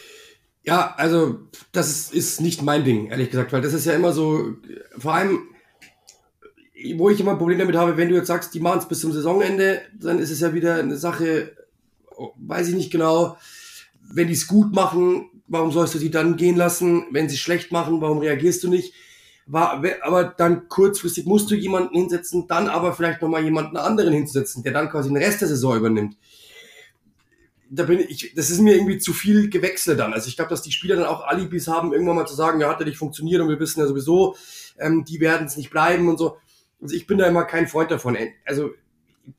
[0.64, 1.40] Ja, also
[1.72, 4.54] das ist, nicht mein Ding, ehrlich gesagt, weil das ist ja immer so,
[4.96, 5.40] vor allem,
[6.96, 9.00] wo ich immer ein Problem damit habe, wenn du jetzt sagst, die machen es bis
[9.00, 11.56] zum Saisonende, dann ist es ja wieder eine Sache,
[12.36, 13.36] weiß ich nicht genau,
[14.00, 17.06] wenn die es gut machen, warum sollst du die dann gehen lassen?
[17.10, 18.94] Wenn sie schlecht machen, warum reagierst du nicht?
[19.46, 24.62] War, aber dann kurzfristig musst du jemanden hinsetzen, dann aber vielleicht nochmal jemanden anderen hinzusetzen,
[24.62, 26.16] der dann quasi den Rest der Saison übernimmt.
[27.68, 30.14] Da bin ich, das ist mir irgendwie zu viel gewechselt dann.
[30.14, 32.68] Also ich glaube, dass die Spieler dann auch Alibis haben, irgendwann mal zu sagen, ja,
[32.68, 34.36] hat er nicht funktioniert und wir wissen ja sowieso,
[34.78, 36.38] ähm, die werden es nicht bleiben und so.
[36.80, 38.16] Also ich bin da immer kein Freund davon.
[38.46, 38.70] Also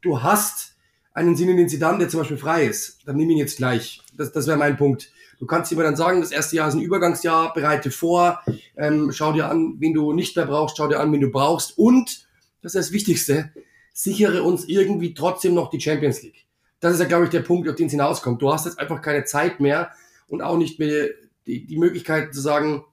[0.01, 0.75] du hast
[1.13, 2.99] einen Sinn in den Sedan, der zum Beispiel frei ist.
[3.05, 4.01] Dann nimm ihn jetzt gleich.
[4.15, 5.11] Das, das wäre mein Punkt.
[5.39, 8.39] Du kannst immer dann sagen, das erste Jahr ist ein Übergangsjahr, bereite vor,
[8.77, 11.77] ähm, schau dir an, wen du nicht mehr brauchst, schau dir an, wen du brauchst
[11.77, 12.27] und,
[12.61, 13.51] das ist das Wichtigste,
[13.93, 16.45] sichere uns irgendwie trotzdem noch die Champions League.
[16.79, 18.41] Das ist ja, glaube ich, der Punkt, auf den es hinauskommt.
[18.41, 19.91] Du hast jetzt einfach keine Zeit mehr
[20.27, 21.09] und auch nicht mehr
[21.45, 22.83] die, die Möglichkeit zu sagen,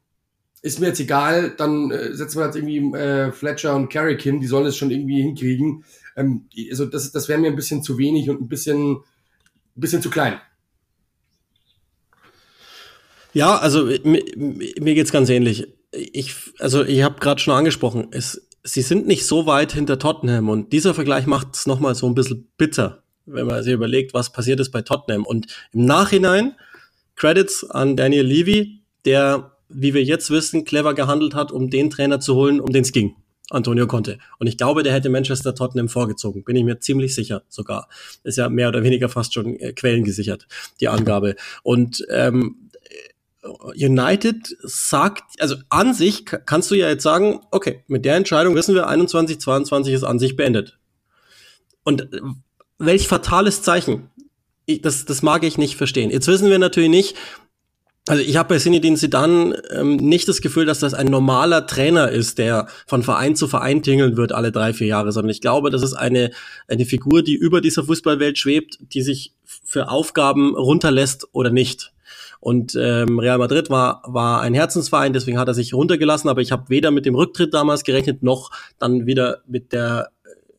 [0.63, 4.41] ist mir jetzt egal, dann äh, setzen wir jetzt irgendwie äh, Fletcher und Carrick hin,
[4.41, 5.85] die sollen es schon irgendwie hinkriegen.
[6.17, 9.03] Ähm, also das, das wäre mir ein bisschen zu wenig und ein bisschen, ein
[9.81, 10.41] bisschen zu klein.
[13.33, 15.67] Ja, also mir, mir geht's ganz ähnlich.
[15.93, 20.49] Ich, also ich habe gerade schon angesprochen, es, sie sind nicht so weit hinter Tottenham
[20.49, 24.33] und dieser Vergleich macht es nochmal so ein bisschen bitter, wenn man sich überlegt, was
[24.33, 25.25] passiert ist bei Tottenham.
[25.25, 26.55] Und im Nachhinein
[27.17, 32.21] Credits an Daniel Levy, der, wie wir jetzt wissen, clever gehandelt hat, um den Trainer
[32.21, 33.15] zu holen, um den es ging.
[33.51, 34.19] Antonio Conte.
[34.39, 36.45] Und ich glaube, der hätte Manchester Tottenham vorgezogen.
[36.45, 37.89] Bin ich mir ziemlich sicher sogar.
[38.23, 40.47] Ist ja mehr oder weniger fast schon äh, quellengesichert,
[40.81, 41.35] die Angabe.
[41.63, 42.70] Und ähm,
[43.43, 48.75] United sagt, also an sich kannst du ja jetzt sagen, okay, mit der Entscheidung wissen
[48.75, 50.79] wir, 21, 22 ist an sich beendet.
[51.85, 52.21] Und äh,
[52.79, 54.11] welch fatales Zeichen.
[54.67, 56.11] Ich, das, das mag ich nicht verstehen.
[56.11, 57.17] Jetzt wissen wir natürlich nicht,
[58.07, 62.09] also ich habe bei Zinedine Zidane ähm, nicht das Gefühl, dass das ein normaler Trainer
[62.09, 65.71] ist, der von Verein zu Verein tingeln wird alle drei, vier Jahre, sondern ich glaube,
[65.71, 66.31] das ist eine,
[66.67, 71.93] eine Figur, die über dieser Fußballwelt schwebt, die sich für Aufgaben runterlässt oder nicht.
[72.41, 76.53] Und ähm, Real Madrid war, war ein Herzensverein, deswegen hat er sich runtergelassen, aber ich
[76.53, 80.11] habe weder mit dem Rücktritt damals gerechnet, noch dann wieder mit der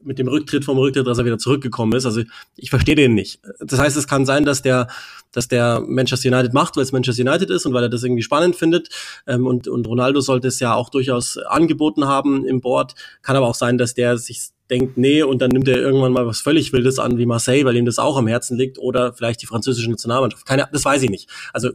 [0.03, 2.05] mit dem Rücktritt vom Rücktritt, dass er wieder zurückgekommen ist.
[2.05, 2.21] Also
[2.55, 3.39] ich verstehe den nicht.
[3.59, 4.87] Das heißt, es kann sein, dass der,
[5.31, 8.23] dass der Manchester United macht, weil es Manchester United ist und weil er das irgendwie
[8.23, 8.89] spannend findet.
[9.27, 12.95] Ähm, und, und Ronaldo sollte es ja auch durchaus angeboten haben im Board.
[13.21, 16.25] Kann aber auch sein, dass der sich denkt, nee, und dann nimmt er irgendwann mal
[16.25, 19.41] was völlig Wildes an wie Marseille, weil ihm das auch am Herzen liegt, oder vielleicht
[19.41, 20.45] die französische Nationalmannschaft.
[20.45, 21.29] Keine, das weiß ich nicht.
[21.53, 21.71] Also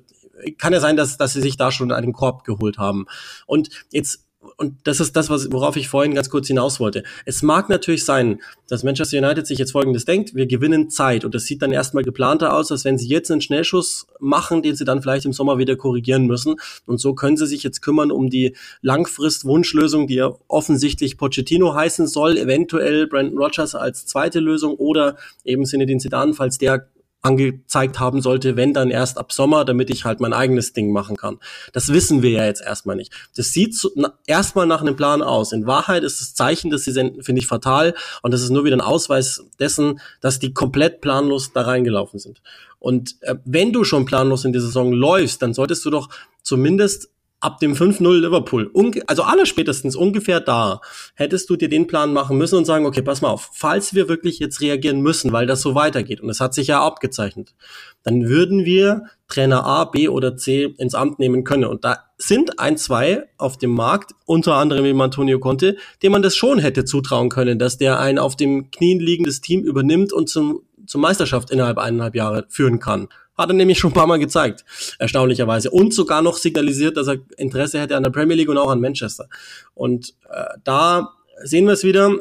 [0.58, 3.06] kann ja sein, dass, dass sie sich da schon einen Korb geholt haben.
[3.46, 4.25] Und jetzt
[4.56, 7.02] und das ist das, was, worauf ich vorhin ganz kurz hinaus wollte.
[7.24, 11.34] Es mag natürlich sein, dass Manchester United sich jetzt Folgendes denkt, wir gewinnen Zeit und
[11.34, 14.84] das sieht dann erstmal geplanter aus, als wenn sie jetzt einen Schnellschuss machen, den sie
[14.84, 16.56] dann vielleicht im Sommer wieder korrigieren müssen
[16.86, 22.06] und so können sie sich jetzt kümmern um die Langfrist-Wunschlösung, die ja offensichtlich Pochettino heißen
[22.06, 26.88] soll, eventuell Brandon Rogers als zweite Lösung oder eben Zinedine Zidane, falls der
[27.22, 31.16] angezeigt haben sollte, wenn dann erst ab Sommer, damit ich halt mein eigenes Ding machen
[31.16, 31.38] kann.
[31.72, 33.12] Das wissen wir ja jetzt erstmal nicht.
[33.36, 35.52] Das sieht so, na, erstmal nach einem Plan aus.
[35.52, 38.64] In Wahrheit ist das Zeichen, das sie senden, finde ich fatal und das ist nur
[38.64, 42.42] wieder ein Ausweis dessen, dass die komplett planlos da reingelaufen sind.
[42.78, 46.08] Und äh, wenn du schon planlos in die Saison läufst, dann solltest du doch
[46.42, 47.08] zumindest
[47.40, 48.70] ab dem 5-0 Liverpool,
[49.06, 50.80] also alle spätestens ungefähr da,
[51.14, 54.08] hättest du dir den Plan machen müssen und sagen, okay, pass mal auf, falls wir
[54.08, 57.54] wirklich jetzt reagieren müssen, weil das so weitergeht, und das hat sich ja abgezeichnet,
[58.02, 61.64] dann würden wir Trainer A, B oder C ins Amt nehmen können.
[61.64, 66.22] Und da sind ein, zwei auf dem Markt, unter anderem eben Antonio Conte, dem man
[66.22, 70.28] das schon hätte zutrauen können, dass der ein auf dem Knien liegendes Team übernimmt und
[70.28, 73.08] zum, zur Meisterschaft innerhalb eineinhalb Jahre führen kann.
[73.36, 74.64] Hat er nämlich schon ein paar Mal gezeigt,
[74.98, 75.70] erstaunlicherweise.
[75.70, 78.80] Und sogar noch signalisiert, dass er Interesse hätte an der Premier League und auch an
[78.80, 79.28] Manchester.
[79.74, 81.12] Und äh, da
[81.44, 82.14] sehen wir es wieder.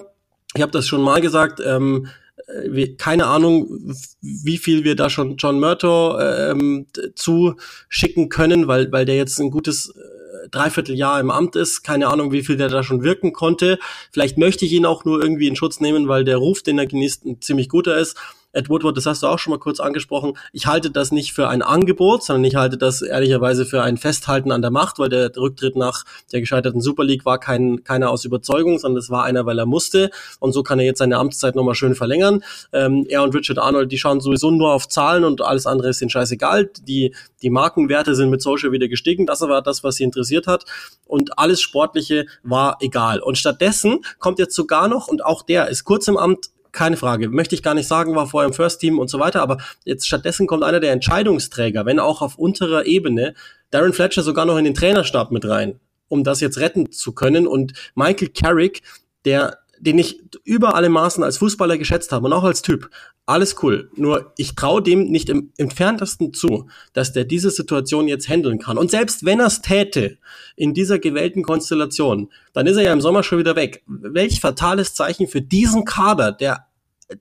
[0.56, 1.62] Ich habe das schon mal gesagt.
[1.66, 2.08] Ähm,
[2.48, 9.06] äh, keine Ahnung, wie viel wir da schon John Murto ähm, zuschicken können, weil, weil
[9.06, 11.84] der jetzt ein gutes äh, Dreivierteljahr im Amt ist.
[11.84, 13.80] Keine Ahnung, wie viel der da schon wirken konnte.
[14.12, 16.88] Vielleicht möchte ich ihn auch nur irgendwie in Schutz nehmen, weil der Ruf, den er
[16.88, 18.18] genießt, ein ziemlich guter ist.
[18.56, 20.38] Ed Woodward, das hast du auch schon mal kurz angesprochen.
[20.54, 24.52] Ich halte das nicht für ein Angebot, sondern ich halte das ehrlicherweise für ein Festhalten
[24.52, 28.24] an der Macht, weil der Rücktritt nach der gescheiterten Super League war kein, keiner aus
[28.24, 30.10] Überzeugung, sondern es war einer, weil er musste.
[30.40, 32.44] Und so kann er jetzt seine Amtszeit nochmal schön verlängern.
[32.72, 36.02] Ähm, er und Richard Arnold, die schauen sowieso nur auf Zahlen und alles andere ist
[36.02, 36.70] ihnen scheißegal.
[36.88, 39.26] Die, die Markenwerte sind mit Social wieder gestiegen.
[39.26, 40.64] Das war das, was sie interessiert hat.
[41.06, 43.20] Und alles Sportliche war egal.
[43.20, 47.30] Und stattdessen kommt jetzt sogar noch, und auch der ist kurz im Amt, keine Frage.
[47.30, 50.06] Möchte ich gar nicht sagen, war vorher im First Team und so weiter, aber jetzt
[50.06, 53.34] stattdessen kommt einer der Entscheidungsträger, wenn auch auf unterer Ebene,
[53.72, 57.48] Darren Fletcher sogar noch in den Trainerstab mit rein, um das jetzt retten zu können
[57.48, 58.84] und Michael Carrick,
[59.26, 62.90] der den ich über alle Maßen als Fußballer geschätzt habe und auch als Typ.
[63.26, 63.90] Alles cool.
[63.96, 68.78] Nur ich traue dem nicht im entferntesten zu, dass der diese Situation jetzt handeln kann.
[68.78, 70.18] Und selbst wenn er es täte,
[70.56, 73.84] in dieser gewählten Konstellation, dann ist er ja im Sommer schon wieder weg.
[73.88, 76.66] Welch fatales Zeichen für diesen Kader, der,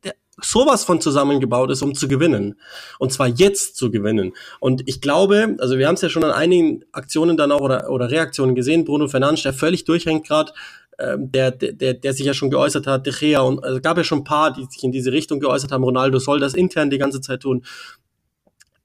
[0.02, 2.58] der sowas von zusammengebaut ist, um zu gewinnen.
[2.98, 4.32] Und zwar jetzt zu gewinnen.
[4.60, 7.90] Und ich glaube, also wir haben es ja schon an einigen Aktionen dann auch oder,
[7.90, 10.52] oder Reaktionen gesehen, Bruno Fernandes, der völlig durchhängt gerade,
[10.98, 14.04] ähm, der, der, der sich ja schon geäußert hat, De Gea und also gab ja
[14.04, 15.84] schon ein paar, die sich in diese Richtung geäußert haben.
[15.84, 17.64] Ronaldo soll das intern die ganze Zeit tun.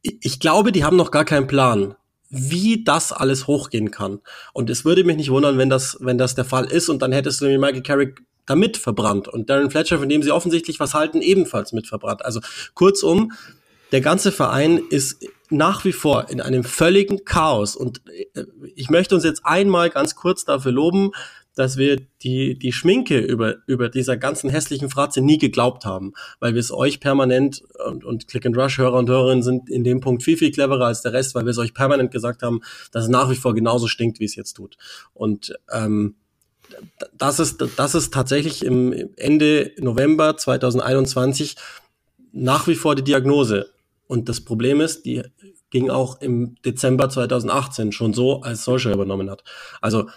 [0.01, 1.95] Ich glaube, die haben noch gar keinen Plan,
[2.29, 4.19] wie das alles hochgehen kann.
[4.53, 7.11] Und es würde mich nicht wundern, wenn das, wenn das der Fall ist und dann
[7.11, 10.93] hättest du nämlich Michael Carrick damit verbrannt und Darren Fletcher, von dem sie offensichtlich was
[10.93, 12.25] halten, ebenfalls mit verbrannt.
[12.25, 12.39] Also
[12.73, 13.33] kurzum,
[13.91, 18.01] der ganze Verein ist nach wie vor in einem völligen Chaos und
[18.35, 18.45] äh,
[18.75, 21.11] ich möchte uns jetzt einmal ganz kurz dafür loben,
[21.59, 26.53] dass wir die, die Schminke über, über dieser ganzen hässlichen Fratze nie geglaubt haben, weil
[26.53, 30.51] wir es euch permanent und, und Click-and-Rush-Hörer und Hörerinnen sind in dem Punkt viel, viel
[30.51, 32.61] cleverer als der Rest, weil wir es euch permanent gesagt haben,
[32.93, 34.77] dass es nach wie vor genauso stinkt, wie es jetzt tut.
[35.13, 36.15] Und ähm,
[37.17, 41.57] das ist, das ist tatsächlich im Ende November 2021
[42.31, 43.69] nach wie vor die Diagnose.
[44.07, 45.23] Und das Problem ist, die
[45.71, 49.43] ging auch im Dezember 2018 schon so, als Solskjaer übernommen hat.
[49.81, 50.07] Also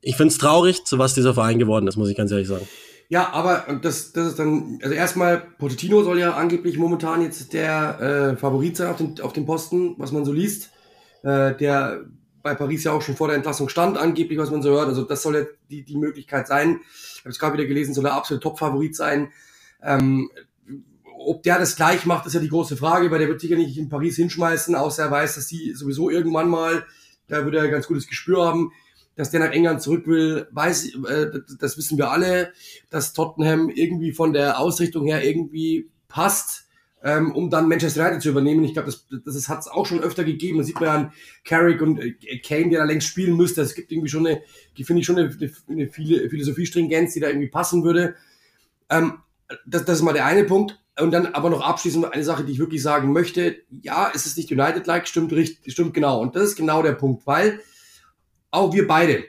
[0.00, 2.66] ich finde es traurig, zu was dieser Verein geworden ist, muss ich ganz ehrlich sagen.
[3.08, 8.00] Ja, aber das, das ist dann, also erstmal, Pochettino soll ja angeblich momentan jetzt der
[8.00, 10.70] äh, Favorit sein auf den, auf dem Posten, was man so liest.
[11.22, 12.04] Äh, der
[12.42, 14.88] bei Paris ja auch schon vor der Entlassung stand, angeblich, was man so hört.
[14.88, 16.80] Also das soll ja die, die Möglichkeit sein.
[17.14, 19.30] Ich habe es gerade wieder gelesen, soll er absolut Top-Favorit sein.
[19.82, 20.30] Ähm,
[21.24, 23.78] ob der das gleich macht, ist ja die große Frage, weil der wird sicher nicht
[23.78, 26.84] in Paris hinschmeißen, außer er weiß, dass die sowieso irgendwann mal,
[27.28, 28.72] da würde er ein ganz gutes Gespür haben,
[29.16, 32.52] dass der nach England zurück will, weiß, äh, das wissen wir alle,
[32.90, 36.66] dass Tottenham irgendwie von der Ausrichtung her irgendwie passt.
[37.04, 38.64] ähm, um dann Manchester United zu übernehmen.
[38.64, 40.58] Ich glaube, das, das, das hat es auch schon öfter gegeben.
[40.58, 41.12] Das sieht man an
[41.44, 43.60] Carrick und äh, Kane, der da längst spielen müsste.
[43.62, 44.40] Es gibt irgendwie schon eine,
[44.84, 45.36] finde ich schon eine,
[45.68, 48.14] eine viele Philosophie-Stringenz, die da irgendwie passen würde.
[48.88, 49.18] Ähm,
[49.66, 50.78] das, das ist mal der eine Punkt.
[51.00, 53.56] Und dann aber noch abschließend eine Sache, die ich wirklich sagen möchte.
[53.82, 56.20] Ja, es ist nicht United-like, stimmt richtig, stimmt genau.
[56.20, 57.60] Und das ist genau der Punkt, weil
[58.52, 59.24] auch wir beide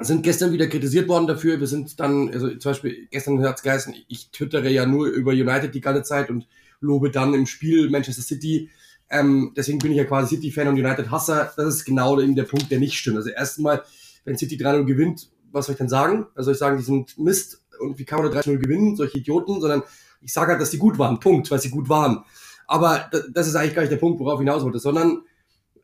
[0.00, 1.58] sind gestern wieder kritisiert worden dafür.
[1.58, 5.32] Wir sind dann, also zum Beispiel gestern hat es geheißen, ich twittere ja nur über
[5.32, 6.46] United die ganze Zeit und
[6.80, 8.70] lobe dann im Spiel Manchester City.
[9.10, 11.52] Ähm, deswegen bin ich ja quasi City-Fan und United-Hasser.
[11.56, 13.16] Das ist genau eben der Punkt, der nicht stimmt.
[13.16, 13.82] Also erstmal,
[14.24, 16.26] wenn City 3-0 gewinnt, was soll ich denn sagen?
[16.34, 19.60] Was soll ich sagen, die sind Mist und wie kann man 3-0 gewinnen, solche Idioten,
[19.60, 19.82] sondern
[20.20, 21.20] ich sage halt, dass die gut waren.
[21.20, 22.24] Punkt, weil sie gut waren.
[22.66, 25.22] Aber das ist eigentlich gar nicht der Punkt, worauf ich hinaus wollte, sondern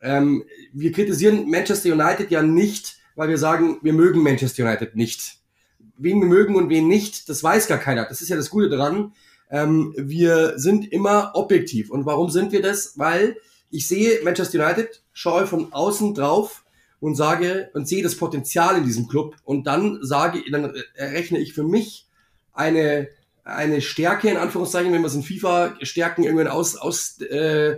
[0.05, 5.39] ähm, wir kritisieren Manchester United ja nicht, weil wir sagen, wir mögen Manchester United nicht.
[5.97, 8.05] Wen wir mögen und wen nicht, das weiß gar keiner.
[8.05, 9.13] Das ist ja das Gute daran.
[9.51, 11.91] Ähm, wir sind immer objektiv.
[11.91, 12.99] Und warum sind wir das?
[12.99, 13.37] Weil
[13.71, 16.65] ich sehe Manchester United, schaue von außen drauf
[17.01, 21.55] und sage und sehe das Potenzial in diesem Club und dann sage, dann errechne ich
[21.55, 22.09] für mich
[22.53, 23.09] eine
[23.45, 27.77] eine Stärke in Anführungszeichen, wenn wir es in FIFA Stärken irgendwann aus, aus äh,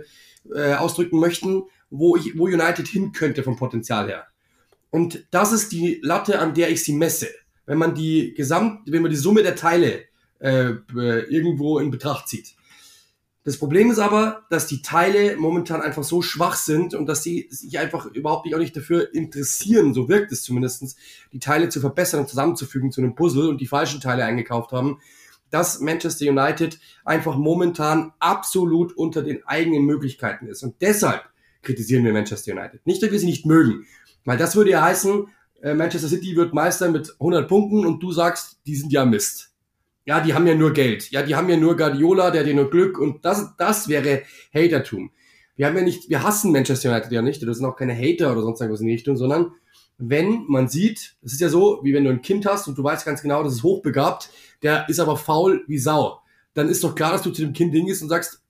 [0.53, 4.27] äh, ausdrücken möchten, wo ich wo United hin könnte vom Potenzial her.
[4.89, 7.27] Und das ist die Latte, an der ich sie messe.
[7.65, 10.05] Wenn man die Gesamt, wenn man die Summe der Teile
[10.39, 10.75] äh,
[11.29, 12.55] irgendwo in Betracht zieht.
[13.47, 17.47] Das Problem ist aber, dass die Teile momentan einfach so schwach sind und dass sie
[17.49, 20.97] sich einfach überhaupt nicht auch nicht dafür interessieren, so wirkt es zumindestens,
[21.31, 24.99] die Teile zu verbessern und zusammenzufügen zu einem Puzzle und die falschen Teile eingekauft haben,
[25.49, 30.61] dass Manchester United einfach momentan absolut unter den eigenen Möglichkeiten ist.
[30.63, 31.23] Und deshalb
[31.67, 32.85] kritisieren wir Manchester United.
[32.85, 33.85] Nicht, dass wir sie nicht mögen,
[34.25, 35.27] weil das würde ja heißen,
[35.61, 39.51] äh, Manchester City wird Meister mit 100 Punkten und du sagst, die sind ja Mist.
[40.05, 41.11] Ja, die haben ja nur Geld.
[41.11, 45.11] Ja, die haben ja nur Guardiola, der ja nur Glück und das, das wäre Hatertum.
[45.57, 48.31] Wir haben ja nicht, wir hassen Manchester United ja nicht, das sind auch keine Hater
[48.31, 49.51] oder sonst irgendwas in die Richtung, sondern
[49.97, 52.83] wenn man sieht, das ist ja so, wie wenn du ein Kind hast und du
[52.83, 54.29] weißt ganz genau, das ist hochbegabt,
[54.61, 56.21] der ist aber faul wie Sau.
[56.53, 58.41] Dann ist doch klar, dass du zu dem Kind hingehst und sagst,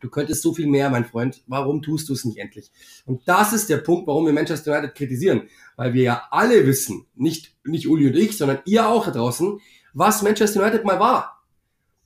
[0.00, 1.42] Du könntest so viel mehr, mein Freund.
[1.46, 2.70] Warum tust du es nicht endlich?
[3.04, 5.48] Und das ist der Punkt, warum wir Manchester United kritisieren.
[5.76, 9.60] Weil wir ja alle wissen, nicht, nicht Uli und ich, sondern ihr auch da draußen,
[9.92, 11.44] was Manchester United mal war.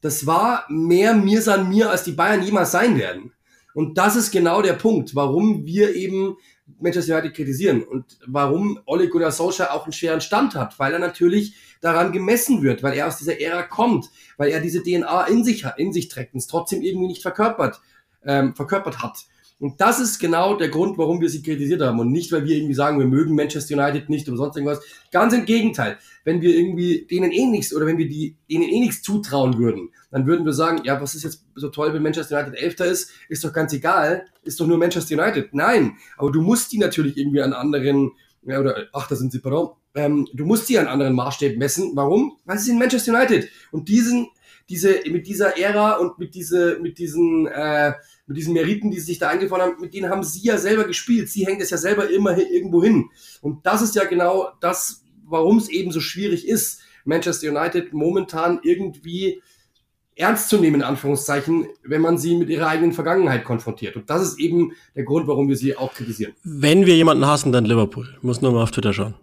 [0.01, 3.33] Das war mehr mir san mir, als die Bayern jemals sein werden.
[3.75, 6.37] Und das ist genau der Punkt, warum wir eben
[6.81, 10.99] Manchester United kritisieren und warum Ole Gunnar Solskjaer auch einen schweren Stand hat, weil er
[10.99, 15.45] natürlich daran gemessen wird, weil er aus dieser Ära kommt, weil er diese DNA in
[15.45, 17.81] sich, in sich trägt und es trotzdem irgendwie nicht verkörpert,
[18.25, 19.27] ähm, verkörpert hat.
[19.61, 22.01] Und das ist genau der Grund, warum wir sie kritisiert haben.
[22.01, 24.85] Und nicht, weil wir irgendwie sagen, wir mögen Manchester United nicht oder sonst irgendwas.
[25.13, 25.97] Ganz im Gegenteil.
[26.25, 29.91] Wenn wir irgendwie denen eh nichts oder wenn wir die, denen eh nichts zutrauen würden,
[30.11, 33.11] dann würden wir sagen, ja, was ist jetzt so toll, wenn Manchester United Elfter ist?
[33.29, 34.27] Ist doch ganz egal.
[34.43, 35.55] Ist doch nur Manchester United.
[35.55, 35.97] Nein.
[36.17, 38.11] Aber du musst die natürlich irgendwie an anderen,
[38.43, 39.71] ja, oder, ach, da sind sie, pardon.
[39.95, 41.93] Ähm, du musst die an anderen Maßstäben messen.
[41.95, 42.39] Warum?
[42.45, 43.49] Weil sie sind Manchester United.
[43.71, 44.29] Und diesen,
[44.69, 47.93] diese, mit dieser Ära und mit diese, mit diesen, äh,
[48.27, 50.85] mit diesen Meriten, die sie sich da eingefahren haben, mit denen haben sie ja selber
[50.85, 51.29] gespielt.
[51.29, 53.11] Sie hängt es ja selber immer irgendwo hin.
[53.41, 58.61] Und das ist ja genau das, warum es eben so schwierig ist, Manchester United momentan
[58.63, 59.43] irgendwie
[60.17, 63.97] ernst zu nehmen, in Anführungszeichen, wenn man sie mit ihrer eigenen Vergangenheit konfrontiert.
[63.97, 66.35] Und das ist eben der Grund, warum wir sie auch kritisieren.
[66.45, 68.17] Wenn wir jemanden hassen, dann Liverpool.
[68.23, 69.15] Muss nur mal auf Twitter schauen.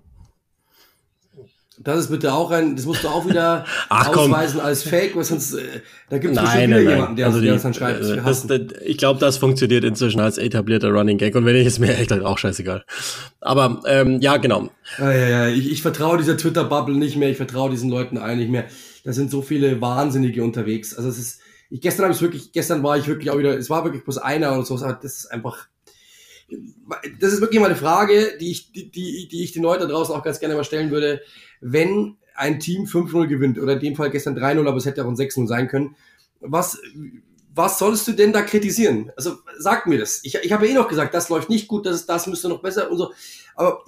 [1.83, 4.65] Das ist bitte auch ein, das musst du auch wieder Ach, ausweisen komm.
[4.65, 5.61] als Fake, weil sonst, äh,
[6.09, 8.03] da gibt es bestimmt wieder jemanden, der, also der die, das dann schreibt.
[8.03, 11.65] Äh, das, das, ich glaube, das funktioniert inzwischen als etablierter Running Gag und wenn nicht,
[11.65, 12.83] ist mir echt halt auch scheißegal.
[13.39, 14.69] Aber ähm, ja, genau.
[14.97, 15.47] Ja, ja, ja.
[15.47, 18.65] Ich, ich vertraue dieser Twitter-Bubble nicht mehr, ich vertraue diesen Leuten eigentlich nicht mehr.
[19.03, 20.95] Da sind so viele Wahnsinnige unterwegs.
[20.95, 23.69] Also es ist, ich, gestern habe ich wirklich, gestern war ich wirklich auch wieder, es
[23.69, 25.67] war wirklich bloß einer oder so, aber das ist einfach,
[27.19, 29.87] das ist wirklich mal eine Frage, die ich, die, die, die ich den Leuten da
[29.87, 31.21] draußen auch ganz gerne mal stellen würde
[31.61, 35.09] wenn ein Team 5-0 gewinnt, oder in dem Fall gestern 3-0, aber es hätte auch
[35.09, 35.95] ein 6-0 sein können,
[36.39, 36.79] was,
[37.53, 39.11] was sollst du denn da kritisieren?
[39.15, 40.21] Also sag mir das.
[40.23, 42.61] Ich, ich habe ja eh noch gesagt, das läuft nicht gut, das, das müsste noch
[42.61, 43.13] besser und so.
[43.55, 43.83] Aber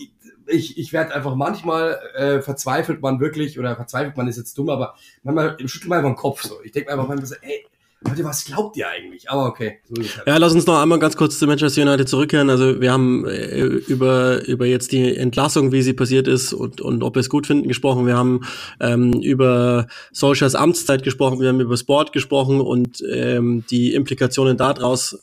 [0.46, 4.70] ich, ich werde einfach manchmal äh, verzweifelt man wirklich, oder verzweifelt man ist jetzt dumm,
[4.70, 6.62] aber manchmal schüttelt man einfach den Kopf so.
[6.64, 7.66] Ich denke mir einfach manchmal so, ey,
[8.06, 9.30] Leute, was glaubt ihr eigentlich?
[9.30, 9.80] Aber okay.
[9.90, 10.28] So halt.
[10.28, 12.50] Ja, lass uns noch einmal ganz kurz zu Manchester United zurückkehren.
[12.50, 17.04] Also wir haben äh, über, über jetzt die Entlassung, wie sie passiert ist und, und
[17.04, 18.06] ob wir es gut finden, gesprochen.
[18.06, 18.42] Wir haben
[18.80, 25.20] ähm, über Solskjaers Amtszeit gesprochen, wir haben über Sport gesprochen und ähm, die Implikationen daraus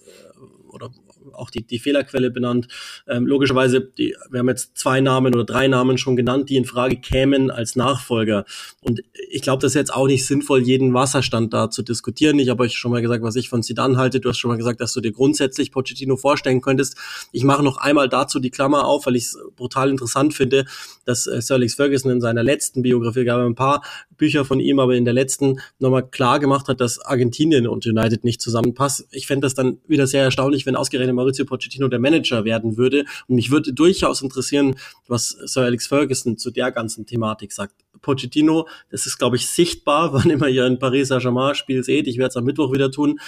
[1.41, 2.69] auch die, die Fehlerquelle benannt.
[3.09, 6.65] Ähm, logischerweise, die, wir haben jetzt zwei Namen oder drei Namen schon genannt, die in
[6.65, 8.45] Frage kämen als Nachfolger.
[8.81, 12.39] Und ich glaube, das ist jetzt auch nicht sinnvoll, jeden Wasserstand da zu diskutieren.
[12.39, 14.21] Ich habe euch schon mal gesagt, was ich von Zidane halte.
[14.21, 16.97] Du hast schon mal gesagt, dass du dir grundsätzlich Pochettino vorstellen könntest.
[17.33, 20.65] Ich mache noch einmal dazu die Klammer auf, weil ich es brutal interessant finde,
[21.05, 23.83] dass äh, Sir Alex Ferguson in seiner letzten Biografie, gab ein paar
[24.17, 28.25] Bücher von ihm, aber in der letzten nochmal klar gemacht hat, dass Argentinien und United
[28.25, 29.07] nicht zusammenpasst.
[29.11, 33.05] Ich fände das dann wieder sehr erstaunlich, wenn ausgerechnet Maurizio Pochettino der Manager werden würde.
[33.29, 34.77] Und mich würde durchaus interessieren,
[35.07, 37.75] was Sir Alex Ferguson zu der ganzen Thematik sagt.
[38.03, 42.07] Pochettino, das ist, glaube ich, sichtbar, wann immer ihr ein Paris Saint-Germain-Spiel seht.
[42.09, 43.21] Ich werde es am Mittwoch wieder tun.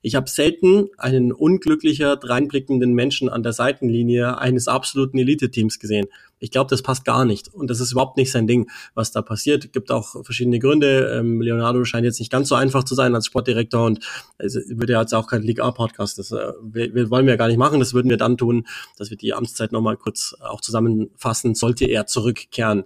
[0.00, 6.06] Ich habe selten einen unglücklicher, dreinblickenden Menschen an der Seitenlinie eines absoluten Elite-Teams gesehen.
[6.38, 7.48] Ich glaube, das passt gar nicht.
[7.48, 9.72] Und das ist überhaupt nicht sein Ding, was da passiert.
[9.72, 11.18] Gibt auch verschiedene Gründe.
[11.18, 14.04] Ähm, Leonardo scheint jetzt nicht ganz so einfach zu sein als Sportdirektor und
[14.38, 16.18] es wird ja jetzt auch kein League A-Podcast.
[16.18, 17.80] Das äh, wir, wir wollen wir ja gar nicht machen.
[17.80, 18.66] Das würden wir dann tun,
[18.96, 22.84] dass wir die Amtszeit nochmal kurz auch zusammenfassen, sollte er zurückkehren.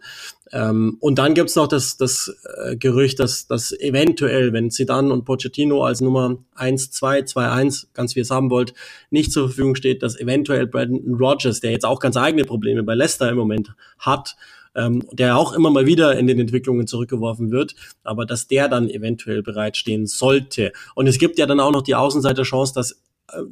[0.51, 2.34] Ähm, und dann gibt's noch das, das
[2.64, 7.88] äh, Gerücht, dass, dass eventuell, wenn Zidane und Pochettino als Nummer 1, 2, 2, 1,
[7.95, 8.74] ganz wie ihr es haben wollt,
[9.11, 12.95] nicht zur Verfügung steht, dass eventuell Brandon Rogers, der jetzt auch ganz eigene Probleme bei
[12.95, 14.36] Leicester im Moment hat,
[14.74, 17.74] ähm, der auch immer mal wieder in den Entwicklungen zurückgeworfen wird,
[18.05, 20.72] aber dass der dann eventuell bereitstehen sollte.
[20.95, 22.93] Und es gibt ja dann auch noch die Außenseiterchance, dass
[23.28, 23.43] äh,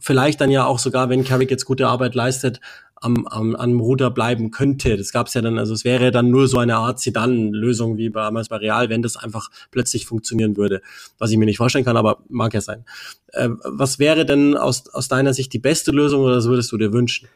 [0.00, 2.60] vielleicht dann ja auch sogar, wenn Carrick jetzt gute Arbeit leistet,
[3.00, 4.96] am, am, am Ruder bleiben könnte.
[4.96, 8.10] Das gab es ja dann, also es wäre dann nur so eine Art Sedan-Lösung wie
[8.10, 10.82] damals bei Real, wenn das einfach plötzlich funktionieren würde,
[11.18, 12.84] was ich mir nicht vorstellen kann, aber mag ja sein.
[13.32, 16.78] Äh, was wäre denn aus, aus deiner Sicht die beste Lösung oder was würdest du
[16.78, 17.28] dir wünschen?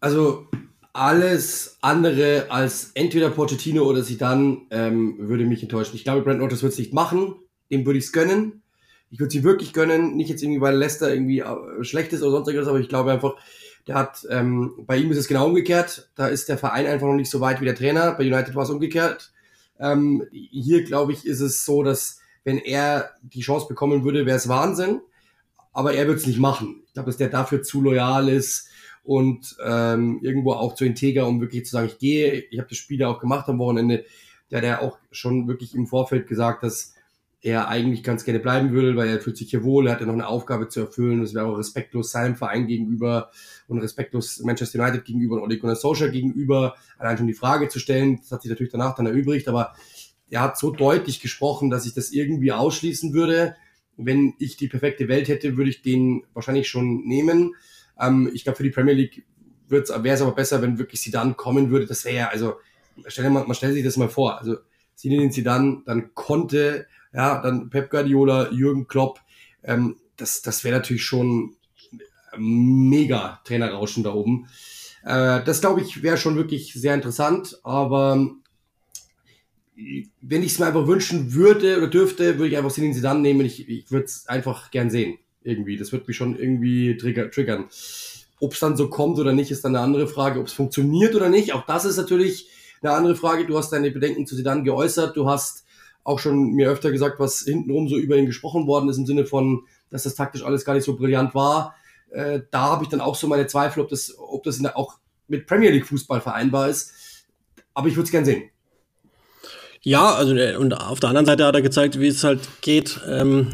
[0.00, 0.46] Also
[0.92, 5.94] alles andere als entweder Pochettino oder Zidane ähm, würde mich enttäuschen.
[5.94, 7.34] Ich glaube, Brent Rodgers wird es nicht machen.
[7.70, 8.62] Dem würde ich es gönnen.
[9.10, 10.16] Ich würde sie wirklich gönnen.
[10.16, 13.12] Nicht jetzt irgendwie, weil Leicester irgendwie äh, schlecht ist oder sonst irgendwas, aber ich glaube
[13.12, 13.36] einfach,
[13.88, 16.10] der hat, ähm, bei ihm ist es genau umgekehrt.
[16.14, 18.12] Da ist der Verein einfach noch nicht so weit wie der Trainer.
[18.12, 19.32] Bei United war es umgekehrt.
[19.80, 24.36] Ähm, hier, glaube ich, ist es so, dass wenn er die Chance bekommen würde, wäre
[24.36, 25.00] es Wahnsinn.
[25.72, 26.82] Aber er wird es nicht machen.
[26.86, 28.68] Ich glaube, dass der dafür zu loyal ist
[29.04, 32.44] und ähm, irgendwo auch zu integer, um wirklich zu sagen, ich gehe.
[32.50, 34.04] Ich habe das Spiel ja auch gemacht am Wochenende.
[34.50, 36.94] Der hat ja auch schon wirklich im Vorfeld gesagt, dass
[37.40, 40.06] er eigentlich ganz gerne bleiben will, weil er fühlt sich hier wohl, er hat ja
[40.06, 41.22] noch eine Aufgabe zu erfüllen.
[41.22, 43.30] Es wäre auch respektlos seinem Verein gegenüber
[43.68, 47.78] und respektlos Manchester United gegenüber und Ole Gunnar Solskjaer gegenüber, allein schon die Frage zu
[47.78, 48.18] stellen.
[48.20, 49.74] Das hat sich natürlich danach dann erübrigt, aber
[50.30, 53.54] er hat so deutlich gesprochen, dass ich das irgendwie ausschließen würde.
[53.96, 57.54] Wenn ich die perfekte Welt hätte, würde ich den wahrscheinlich schon nehmen.
[58.00, 59.24] Ähm, ich glaube, für die Premier League
[59.68, 61.86] wäre es aber besser, wenn wirklich sie dann kommen würde.
[61.86, 62.56] Das wäre ja, also,
[63.06, 64.38] stell mal, man stellt sich das mal vor.
[64.38, 64.56] Also,
[64.94, 69.20] sie dann, dann konnte ja, dann Pep Guardiola, Jürgen Klopp,
[69.62, 71.56] ähm, das, das wäre natürlich schon
[72.36, 74.48] mega Trainerrauschen da oben.
[75.04, 78.30] Äh, das glaube ich wäre schon wirklich sehr interessant, aber
[80.20, 83.46] wenn ich es mir einfach wünschen würde oder dürfte, würde ich einfach sie dann nehmen.
[83.46, 85.18] Ich, ich würde es einfach gern sehen.
[85.42, 85.76] Irgendwie.
[85.76, 87.66] Das wird mich schon irgendwie trigger, triggern.
[88.40, 90.40] Ob es dann so kommt oder nicht, ist dann eine andere Frage.
[90.40, 92.48] Ob es funktioniert oder nicht, auch das ist natürlich
[92.82, 93.46] eine andere Frage.
[93.46, 95.16] Du hast deine Bedenken zu Sidan geäußert.
[95.16, 95.64] Du hast
[96.08, 99.26] auch schon mir öfter gesagt, was hintenrum so über ihn gesprochen worden ist, im Sinne
[99.26, 101.76] von, dass das taktisch alles gar nicht so brillant war.
[102.10, 104.98] Äh, da habe ich dann auch so meine Zweifel, ob das, ob das auch
[105.28, 106.92] mit Premier League Fußball vereinbar ist.
[107.74, 108.50] Aber ich würde es gern sehen.
[109.82, 113.00] Ja, also äh, und auf der anderen Seite hat er gezeigt, wie es halt geht,
[113.06, 113.52] ähm,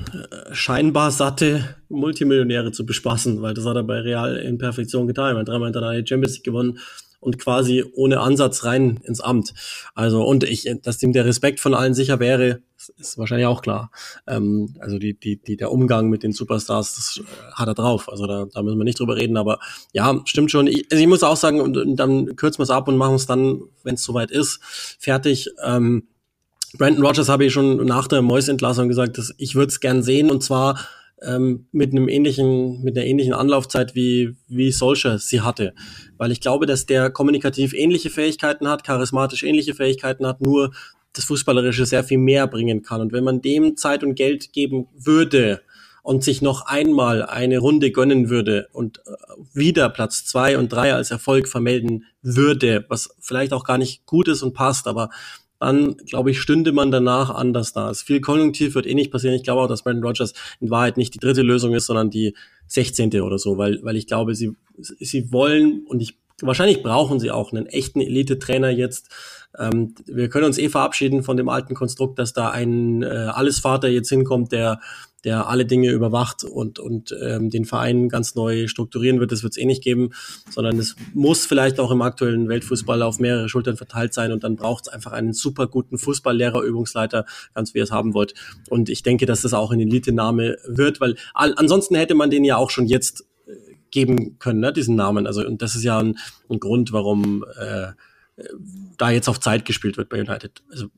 [0.52, 5.34] scheinbar satte Multimillionäre zu bespaßen, weil das hat er bei Real in Perfektion getan.
[5.34, 6.78] Er hat dreimal hintereinander die Champions League gewonnen
[7.24, 9.54] und quasi ohne Ansatz rein ins Amt.
[9.94, 12.60] Also, und ich, dass ihm der Respekt von allen sicher wäre,
[12.98, 13.90] ist wahrscheinlich auch klar.
[14.26, 17.20] Ähm, also die, die, die, der Umgang mit den Superstars, das
[17.54, 18.08] hat er drauf.
[18.08, 19.58] Also da, da müssen wir nicht drüber reden, aber
[19.92, 20.66] ja, stimmt schon.
[20.66, 23.14] Ich, also ich muss auch sagen, und, und dann kürzen wir es ab und machen
[23.14, 24.60] es dann, wenn es soweit ist,
[24.98, 25.48] fertig.
[25.64, 26.08] Ähm,
[26.76, 30.30] Brandon Rogers habe ich schon nach der Mois-Entlassung gesagt, dass ich würde es gern sehen
[30.30, 30.78] und zwar
[31.26, 35.74] ähm, mit einem ähnlichen, mit einer ähnlichen Anlaufzeit wie, wie Solskjaer sie hatte.
[36.16, 40.72] Weil ich glaube, dass der kommunikativ ähnliche Fähigkeiten hat, charismatisch ähnliche Fähigkeiten hat, nur
[41.12, 43.00] das Fußballerische sehr viel mehr bringen kann.
[43.00, 45.60] Und wenn man dem Zeit und Geld geben würde
[46.02, 49.12] und sich noch einmal eine Runde gönnen würde und äh,
[49.54, 54.28] wieder Platz zwei und drei als Erfolg vermelden würde, was vielleicht auch gar nicht gut
[54.28, 55.08] ist und passt, aber
[55.64, 57.90] dann, glaube ich, stünde man danach anders da.
[57.90, 59.34] Es viel Konjunktiv wird eh nicht passieren.
[59.34, 62.34] Ich glaube auch, dass Brandon Rogers in Wahrheit nicht die dritte Lösung ist, sondern die
[62.68, 63.20] 16.
[63.20, 67.52] oder so, weil, weil ich glaube, sie, sie wollen und ich wahrscheinlich brauchen sie auch
[67.52, 69.08] einen echten Elite-Trainer jetzt.
[69.58, 73.88] Ähm, wir können uns eh verabschieden von dem alten Konstrukt, dass da ein äh, Allesvater
[73.88, 74.80] jetzt hinkommt, der
[75.24, 79.32] der alle Dinge überwacht und, und ähm, den Verein ganz neu strukturieren wird.
[79.32, 80.10] Das wird es eh nicht geben,
[80.50, 84.56] sondern es muss vielleicht auch im aktuellen Weltfußball auf mehrere Schultern verteilt sein und dann
[84.56, 88.34] braucht es einfach einen super guten Fußballlehrer, Übungsleiter, ganz wie ihr es haben wollt.
[88.68, 92.56] Und ich denke, dass das auch ein Elite-Name wird, weil ansonsten hätte man den ja
[92.56, 93.52] auch schon jetzt äh,
[93.90, 95.26] geben können, ne, diesen Namen.
[95.26, 96.18] Also und das ist ja ein,
[96.50, 97.92] ein Grund, warum äh,
[98.98, 100.62] da jetzt auf Zeit gespielt wird bei United.
[100.70, 100.88] Also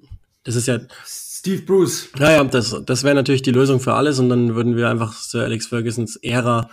[0.47, 2.09] das ist ja Steve Bruce.
[2.19, 5.43] Naja, das, das wäre natürlich die Lösung für alles und dann würden wir einfach Sir
[5.43, 6.71] Alex Fergusons Ära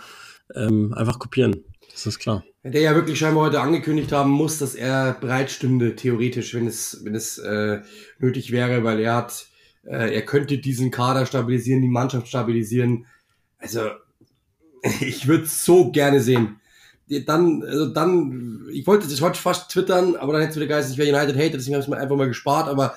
[0.54, 1.64] ähm, einfach kopieren.
[1.92, 2.44] Das ist klar.
[2.62, 7.00] Der ja wirklich scheinbar heute angekündigt haben muss, dass er bereit stünde, theoretisch, wenn es,
[7.04, 7.82] wenn es äh,
[8.18, 9.46] nötig wäre, weil er hat,
[9.84, 13.06] äh, er könnte diesen Kader stabilisieren, die Mannschaft stabilisieren.
[13.58, 13.90] Also,
[15.00, 16.60] ich würde so gerne sehen.
[17.26, 20.90] Dann, also dann, ich wollte, ich wollte fast twittern, aber dann hätte es wieder Geist,
[20.90, 22.96] ich wäre United Hater, deswegen habe ich es mir einfach mal gespart, aber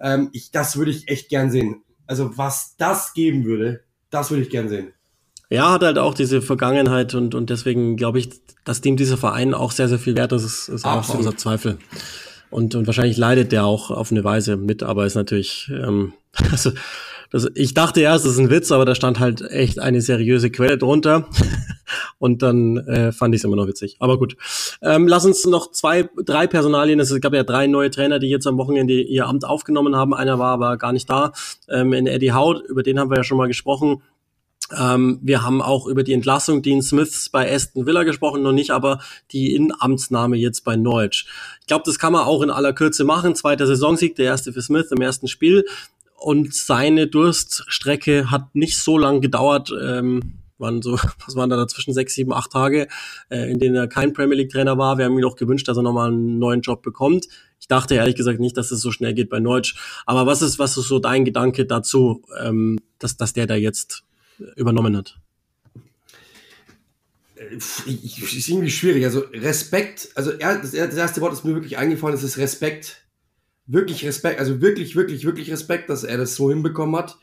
[0.00, 1.82] ähm, ich, das würde ich echt gern sehen.
[2.06, 4.92] Also was das geben würde, das würde ich gern sehen.
[5.50, 8.30] Ja, hat halt auch diese Vergangenheit und, und deswegen glaube ich,
[8.64, 11.78] dass dem dieser Verein auch sehr, sehr viel wert ist, ist, ist auch außer Zweifel.
[12.50, 16.12] Und, und wahrscheinlich leidet der auch auf eine Weise mit, aber ist natürlich, ähm,
[16.50, 16.72] also
[17.34, 20.50] das, ich dachte erst, das ist ein Witz, aber da stand halt echt eine seriöse
[20.50, 21.28] Quelle drunter.
[22.18, 23.96] Und dann äh, fand ich es immer noch witzig.
[23.98, 24.36] Aber gut.
[24.80, 27.00] Ähm, lass uns noch zwei, drei Personalien.
[27.00, 30.14] Es gab ja drei neue Trainer, die jetzt am Wochenende ihr Amt aufgenommen haben.
[30.14, 31.32] Einer war aber gar nicht da.
[31.68, 34.00] Ähm, in Eddie Howe, über den haben wir ja schon mal gesprochen.
[34.72, 38.70] Ähm, wir haben auch über die Entlassung Dean Smiths bei Aston Villa gesprochen, noch nicht
[38.70, 39.00] aber
[39.32, 41.26] die Inamtsnahme jetzt bei Norwich.
[41.60, 43.34] Ich glaube, das kann man auch in aller Kürze machen.
[43.34, 45.64] Zweiter Saisonsieg, der erste für Smith im ersten Spiel.
[46.24, 49.70] Und seine Durststrecke hat nicht so lang gedauert.
[49.78, 50.92] Ähm, waren so,
[51.26, 52.88] was waren da dazwischen, sechs, sieben, acht Tage,
[53.28, 54.96] äh, in denen er kein Premier League Trainer war.
[54.96, 57.26] Wir haben ihn auch gewünscht, dass er nochmal einen neuen Job bekommt.
[57.60, 59.76] Ich dachte ehrlich gesagt nicht, dass es so schnell geht bei Neutsch.
[60.06, 64.02] Aber was ist, was ist so dein Gedanke dazu, ähm, dass, dass der da jetzt
[64.56, 65.18] übernommen hat?
[67.54, 69.04] Ich, ich, ist irgendwie schwierig.
[69.04, 73.03] Also Respekt, also er, das erste Wort, das mir wirklich eingefallen ist, ist Respekt.
[73.66, 77.18] Wirklich Respekt, also wirklich, wirklich, wirklich Respekt, dass er das so hinbekommen hat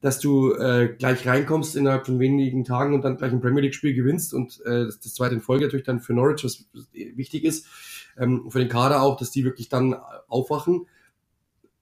[0.00, 3.94] dass du äh, gleich reinkommst innerhalb von wenigen Tagen und dann gleich ein Premier League-Spiel
[3.94, 7.66] gewinnst und äh, das, zweite in Folge natürlich dann für Norwich, was wichtig ist,
[8.16, 9.96] ähm, für den Kader auch, dass die wirklich dann
[10.28, 10.86] aufwachen.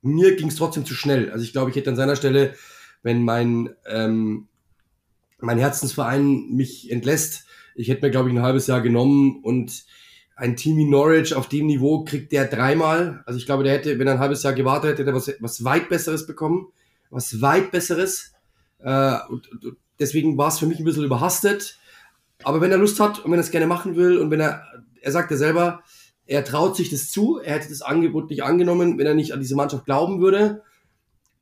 [0.00, 1.30] Mir ging es trotzdem zu schnell.
[1.30, 2.54] Also ich glaube, ich hätte an seiner Stelle,
[3.02, 4.48] wenn mein, ähm,
[5.38, 7.44] mein Herzensverein mich entlässt,
[7.74, 9.84] ich hätte mir, glaube ich, ein halbes Jahr genommen und
[10.36, 13.22] ein Team wie Norwich auf dem Niveau kriegt der dreimal.
[13.26, 15.32] Also ich glaube, der hätte, wenn er ein halbes Jahr gewartet hätte, hätte er was,
[15.40, 16.68] was weit Besseres bekommen
[17.10, 18.32] was weit Besseres.
[18.78, 21.78] Äh, und, und deswegen war es für mich ein bisschen überhastet.
[22.42, 24.62] Aber wenn er Lust hat und wenn er es gerne machen will und wenn er,
[25.00, 25.82] er sagt ja selber,
[26.26, 29.40] er traut sich das zu, er hätte das Angebot nicht angenommen, wenn er nicht an
[29.40, 30.62] diese Mannschaft glauben würde.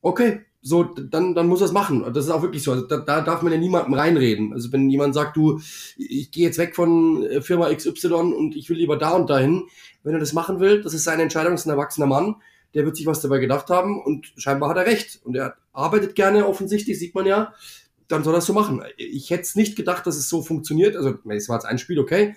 [0.02, 2.04] Okay, so, dann, dann muss er es machen.
[2.14, 2.72] Das ist auch wirklich so.
[2.72, 4.52] Also da, da darf man ja niemandem reinreden.
[4.54, 5.60] Also wenn jemand sagt, du,
[5.98, 9.64] ich gehe jetzt weg von äh, Firma XY und ich will lieber da und dahin,
[10.02, 12.36] wenn er das machen will, das ist seine Entscheidung, das ist ein erwachsener Mann
[12.74, 15.20] der wird sich was dabei gedacht haben und scheinbar hat er recht.
[15.24, 17.54] Und er arbeitet gerne offensichtlich, sieht man ja.
[18.08, 18.82] Dann soll er es so machen.
[18.96, 20.96] Ich hätte es nicht gedacht, dass es so funktioniert.
[20.96, 22.34] Also, es war jetzt ein Spiel, okay.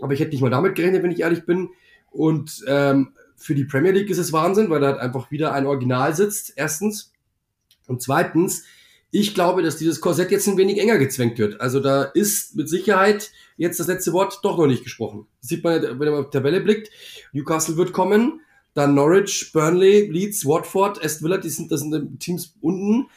[0.00, 1.70] Aber ich hätte nicht mal damit gerechnet, wenn ich ehrlich bin.
[2.10, 5.66] Und ähm, für die Premier League ist es Wahnsinn, weil da halt einfach wieder ein
[5.66, 7.09] Original sitzt, erstens.
[7.90, 8.64] Und zweitens,
[9.10, 11.60] ich glaube, dass dieses Korsett jetzt ein wenig enger gezwängt wird.
[11.60, 15.26] Also da ist mit Sicherheit jetzt das letzte Wort doch noch nicht gesprochen.
[15.40, 16.88] Das sieht man, wenn man auf die Tabelle blickt.
[17.32, 18.42] Newcastle wird kommen.
[18.74, 23.08] Dann Norwich, Burnley, Leeds, Watford, Aston Villa, die sind, das sind Teams unten.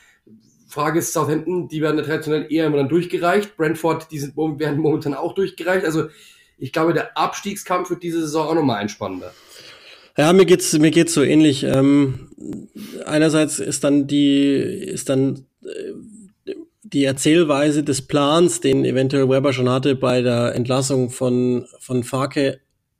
[0.67, 3.55] Frage ist Southampton, die werden traditionell eher immer dann durchgereicht.
[3.55, 5.85] Brentford, die sind, werden momentan auch durchgereicht.
[5.85, 6.07] Also
[6.57, 9.31] ich glaube, der Abstiegskampf wird diese Saison auch nochmal ein spannender.
[10.17, 11.63] Ja, mir geht's mir geht's so ähnlich.
[11.63, 12.29] Ähm,
[13.05, 16.53] einerseits ist dann die ist dann äh,
[16.83, 22.59] die Erzählweise des Plans, den eventuell Weber schon hatte bei der Entlassung von von Farke,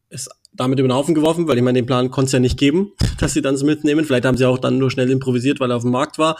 [0.09, 2.57] ist damit über den Haufen geworfen, weil ich meine, den Plan konnte es ja nicht
[2.57, 4.05] geben, dass sie dann so mitnehmen.
[4.05, 6.37] Vielleicht haben sie auch dann nur schnell improvisiert, weil er auf dem Markt war.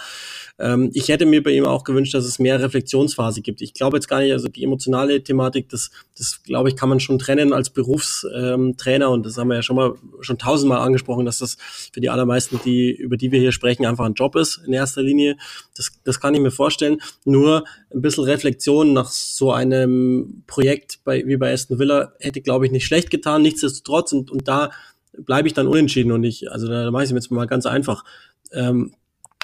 [0.60, 3.62] Ähm, ich hätte mir bei ihm auch gewünscht, dass es mehr Reflexionsphase gibt.
[3.62, 7.00] Ich glaube jetzt gar nicht, also die emotionale Thematik, das, das glaube ich, kann man
[7.00, 11.40] schon trennen als Berufstrainer und das haben wir ja schon mal schon tausendmal angesprochen, dass
[11.40, 11.58] das
[11.92, 15.02] für die allermeisten, die über die wir hier sprechen, einfach ein Job ist in erster
[15.02, 15.38] Linie.
[15.76, 17.00] Das, das kann ich mir vorstellen.
[17.26, 22.66] Nur ein bisschen Reflexion nach so einem Projekt bei, wie bei Aston Villa hätte, glaube
[22.66, 23.42] ich, nicht schlecht getan.
[23.42, 24.70] Nichtsdestotrotz und, und da
[25.18, 27.66] bleibe ich dann unentschieden und ich, also da mache ich es mir jetzt mal ganz
[27.66, 28.04] einfach.
[28.52, 28.94] Ähm,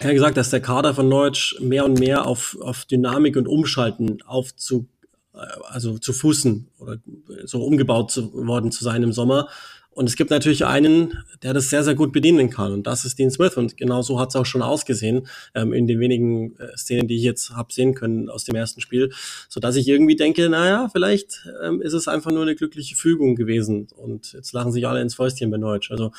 [0.02, 4.22] ja gesagt, dass der Kader von Norwich mehr und mehr auf, auf Dynamik und Umschalten
[4.24, 4.88] aufzu,
[5.34, 6.98] äh, also zu Fußen oder
[7.46, 9.50] so umgebaut zu, worden zu sein im Sommer.
[9.92, 12.72] Und es gibt natürlich einen, der das sehr, sehr gut bedienen kann.
[12.72, 13.58] Und das ist Dean Smith.
[13.58, 17.18] Und genau so hat es auch schon ausgesehen ähm, in den wenigen äh, Szenen, die
[17.18, 19.12] ich jetzt habe sehen können aus dem ersten Spiel.
[19.50, 23.36] So dass ich irgendwie denke, naja, vielleicht ähm, ist es einfach nur eine glückliche Fügung
[23.36, 23.88] gewesen.
[23.96, 25.92] Und jetzt lachen sich alle ins Fäustchen bei Deutsch.
[25.92, 26.12] Also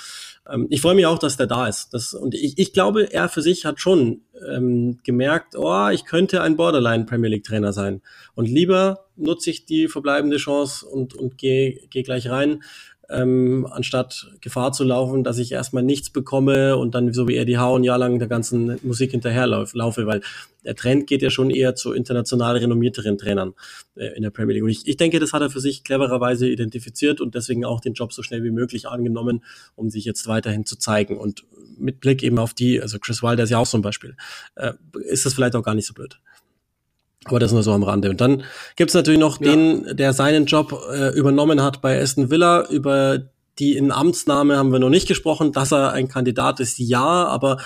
[0.50, 1.94] ähm, ich freue mich auch, dass der da ist.
[1.94, 6.42] Das, und ich, ich glaube, er für sich hat schon ähm, gemerkt, oh, ich könnte
[6.42, 8.02] ein Borderline Premier League Trainer sein.
[8.34, 12.62] Und lieber nutze ich die verbleibende Chance und, und gehe geh gleich rein
[13.10, 17.58] ähm, anstatt Gefahr zu laufen, dass ich erstmal nichts bekomme und dann so wie Eddie
[17.58, 20.20] Howe ein Jahr lang der ganzen Musik hinterherlaufe, weil
[20.64, 23.54] der Trend geht ja schon eher zu international renommierteren Trainern
[23.96, 24.64] äh, in der Premier League.
[24.64, 27.94] Und ich, ich denke, das hat er für sich clevererweise identifiziert und deswegen auch den
[27.94, 29.44] Job so schnell wie möglich angenommen,
[29.74, 31.16] um sich jetzt weiterhin zu zeigen.
[31.16, 31.44] Und
[31.78, 34.16] mit Blick eben auf die, also Chris Wilder ist ja auch so ein Beispiel,
[34.54, 34.72] äh,
[35.04, 36.20] ist das vielleicht auch gar nicht so blöd.
[37.26, 38.10] Aber das nur so am Rande.
[38.10, 38.44] Und dann
[38.76, 39.50] gibt's natürlich noch ja.
[39.50, 42.66] den, der seinen Job äh, übernommen hat bei Aston Villa.
[42.68, 43.20] Über
[43.58, 45.52] die in Amtsname haben wir noch nicht gesprochen.
[45.52, 47.58] Dass er ein Kandidat ist, ja, aber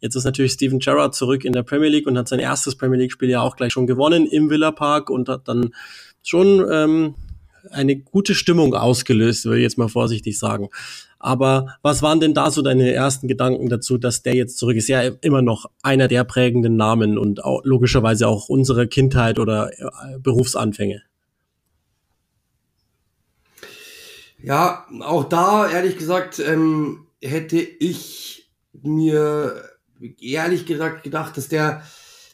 [0.00, 2.98] jetzt ist natürlich Steven Gerrard zurück in der Premier League und hat sein erstes Premier
[2.98, 5.74] League-Spiel ja auch gleich schon gewonnen im Villa Park und hat dann
[6.22, 7.14] schon ähm,
[7.70, 10.70] eine gute Stimmung ausgelöst, würde ich jetzt mal vorsichtig sagen.
[11.22, 14.88] Aber was waren denn da so deine ersten Gedanken dazu, dass der jetzt zurück ist?
[14.88, 20.18] Ja, immer noch einer der prägenden Namen und auch, logischerweise auch unsere Kindheit oder äh,
[20.18, 21.02] Berufsanfänge.
[24.42, 29.62] Ja, auch da, ehrlich gesagt, ähm, hätte ich mir
[30.20, 31.84] ehrlich gesagt gedacht, dass der,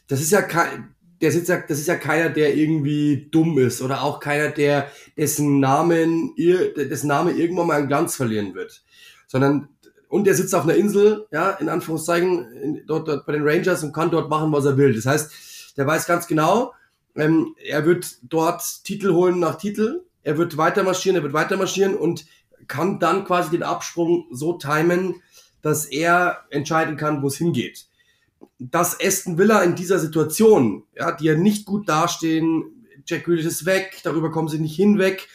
[0.07, 3.81] das ist ja kein, der ist ja, das ist ja keiner, der irgendwie dumm ist
[3.81, 8.83] oder auch keiner, der dessen Namen, dessen Name irgendwann mal einen Glanz verlieren wird,
[9.27, 9.69] sondern
[10.07, 13.83] und der sitzt auf einer Insel, ja, in Anführungszeichen, in, dort, dort bei den Rangers
[13.83, 14.95] und kann dort machen, was er will.
[14.95, 16.73] Das heißt, der weiß ganz genau,
[17.15, 21.57] ähm, er wird dort Titel holen nach Titel, er wird weiter marschieren, er wird weiter
[21.57, 22.25] marschieren und
[22.67, 25.21] kann dann quasi den Absprung so timen,
[25.61, 27.88] dass er entscheiden kann, wo es hingeht
[28.59, 33.65] dass Aston Villa in dieser Situation, ja, die ja nicht gut dastehen, Jack Grealish ist
[33.65, 35.27] weg, darüber kommen sie nicht hinweg,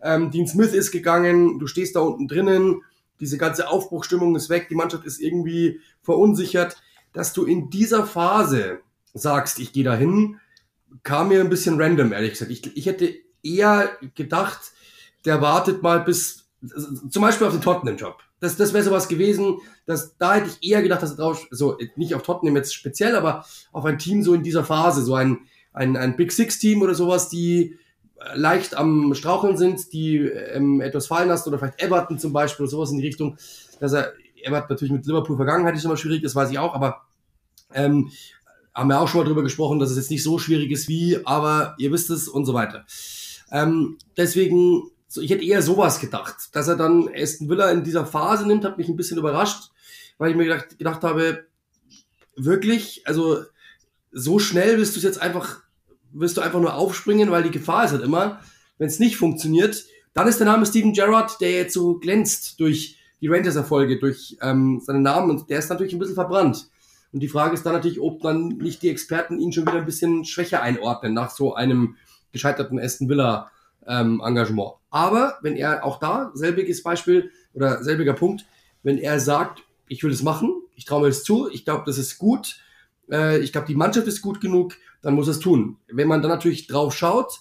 [0.00, 2.82] ähm, Dean Smith ist gegangen, du stehst da unten drinnen,
[3.20, 6.76] diese ganze Aufbruchstimmung ist weg, die Mannschaft ist irgendwie verunsichert,
[7.12, 8.80] dass du in dieser Phase
[9.12, 10.38] sagst, ich gehe dahin,
[11.02, 12.50] kam mir ein bisschen random, ehrlich gesagt.
[12.50, 14.72] Ich, ich hätte eher gedacht,
[15.24, 16.46] der wartet mal bis,
[17.10, 18.22] zum Beispiel auf den Tottenham-Job.
[18.40, 21.76] Das, das wäre sowas gewesen, dass da hätte ich eher gedacht, dass er drauf, so
[21.96, 25.38] nicht auf Tottenham jetzt speziell, aber auf ein Team so in dieser Phase, so ein,
[25.72, 27.76] ein, ein Big Six Team oder sowas, die
[28.16, 32.64] äh, leicht am Straucheln sind, die ähm, etwas fallen lassen oder vielleicht Everton zum Beispiel
[32.64, 33.36] oder sowas in die Richtung,
[33.80, 34.12] dass er,
[34.42, 37.02] Everton natürlich mit Liverpool Vergangenheit ist immer schwierig, das weiß ich auch, aber
[37.74, 38.10] ähm,
[38.74, 41.18] haben wir auch schon mal drüber gesprochen, dass es jetzt nicht so schwierig ist wie,
[41.26, 42.84] aber ihr wisst es und so weiter.
[43.50, 48.04] Ähm, deswegen so, ich hätte eher sowas gedacht, dass er dann Aston Villa in dieser
[48.06, 49.70] Phase nimmt, hat mich ein bisschen überrascht,
[50.18, 51.46] weil ich mir gedacht, gedacht habe,
[52.36, 53.42] wirklich, also
[54.12, 55.62] so schnell wirst du es jetzt einfach,
[56.12, 58.40] wirst du einfach nur aufspringen, weil die Gefahr ist halt immer,
[58.76, 62.98] wenn es nicht funktioniert, dann ist der Name Steven Gerrard, der jetzt so glänzt durch
[63.20, 66.68] die Rangers-Erfolge, durch ähm, seinen Namen und der ist natürlich ein bisschen verbrannt.
[67.12, 69.86] Und die Frage ist dann natürlich, ob dann nicht die Experten ihn schon wieder ein
[69.86, 71.96] bisschen schwächer einordnen nach so einem
[72.32, 73.50] gescheiterten Aston Villa
[73.86, 74.74] ähm, Engagement.
[74.90, 78.46] Aber wenn er auch da, selbiges Beispiel oder selbiger Punkt,
[78.82, 81.98] wenn er sagt, ich will es machen, ich traue mir das zu, ich glaube, das
[81.98, 82.60] ist gut,
[83.10, 85.76] äh, ich glaube, die Mannschaft ist gut genug, dann muss er es tun.
[85.88, 87.40] Wenn man dann natürlich drauf schaut,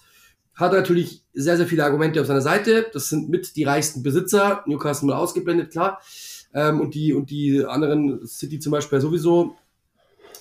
[0.56, 2.88] hat er natürlich sehr, sehr viele Argumente auf seiner Seite.
[2.92, 6.02] Das sind mit die reichsten Besitzer, Newcastle mal ausgeblendet, klar.
[6.54, 9.56] Ähm, und die, und die anderen, City zum Beispiel sowieso.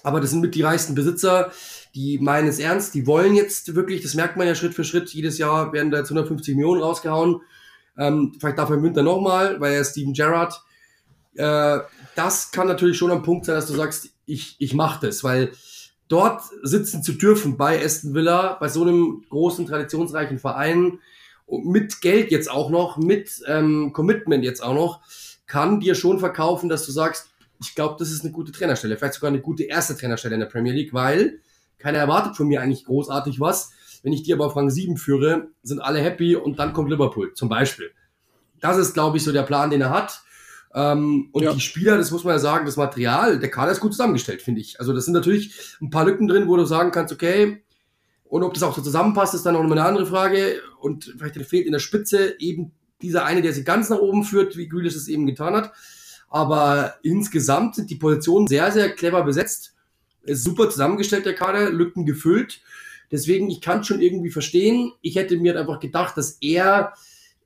[0.03, 1.53] Aber das sind mit die reichsten Besitzer
[1.97, 5.09] die meinen es ernst, die wollen jetzt wirklich, das merkt man ja Schritt für Schritt,
[5.15, 7.41] jedes Jahr werden da jetzt 150 Millionen rausgehauen.
[7.97, 10.63] Ähm, vielleicht darf er Münter nochmal, weil er Steven Gerrard.
[11.37, 11.79] Äh,
[12.15, 15.53] das kann natürlich schon ein Punkt sein, dass du sagst, ich, ich mache das, weil
[16.09, 20.99] dort sitzen zu dürfen bei Aston Villa, bei so einem großen, traditionsreichen Verein,
[21.49, 25.01] mit Geld jetzt auch noch, mit ähm, Commitment jetzt auch noch,
[25.47, 27.31] kann dir schon verkaufen, dass du sagst,
[27.63, 30.49] ich glaube, das ist eine gute Trainerstelle, vielleicht sogar eine gute erste Trainerstelle in der
[30.49, 31.41] Premier League, weil
[31.79, 33.73] keiner erwartet von mir eigentlich großartig was.
[34.03, 37.33] Wenn ich die aber auf Rang 7 führe, sind alle happy und dann kommt Liverpool
[37.35, 37.91] zum Beispiel.
[38.61, 40.23] Das ist, glaube ich, so der Plan, den er hat.
[40.75, 41.53] Ähm, und ja.
[41.53, 44.61] die Spieler, das muss man ja sagen, das Material, der Kader ist gut zusammengestellt, finde
[44.61, 44.79] ich.
[44.79, 47.63] Also das sind natürlich ein paar Lücken drin, wo du sagen kannst, okay,
[48.25, 50.61] und ob das auch so zusammenpasst, ist dann noch eine andere Frage.
[50.81, 54.57] Und vielleicht fehlt in der Spitze eben dieser eine, der sie ganz nach oben führt,
[54.57, 55.73] wie Grealish es eben getan hat.
[56.29, 59.76] Aber insgesamt sind die Positionen sehr, sehr clever besetzt
[60.27, 62.61] ist super zusammengestellt, der Kader, Lücken gefüllt.
[63.11, 64.93] Deswegen, ich kann schon irgendwie verstehen.
[65.01, 66.93] Ich hätte mir einfach gedacht, dass er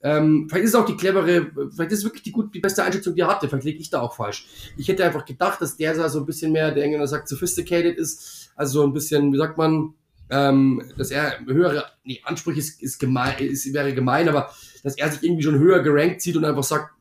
[0.02, 2.82] Ähm, vielleicht ist es auch die clevere, vielleicht ist es wirklich die, gut, die beste
[2.82, 3.48] Einschätzung, die er hatte.
[3.48, 4.46] Vielleicht liege ich da auch falsch.
[4.78, 8.50] Ich hätte einfach gedacht, dass der so ein bisschen mehr, der Engländer sagt, sophisticated ist.
[8.56, 9.92] Also so ein bisschen, wie sagt man,
[10.30, 14.50] ähm, dass er höhere, nee, Anspruch ist, ist gemein, ist, wäre gemein, aber
[14.82, 16.94] dass er sich irgendwie schon höher gerankt sieht und einfach sagt,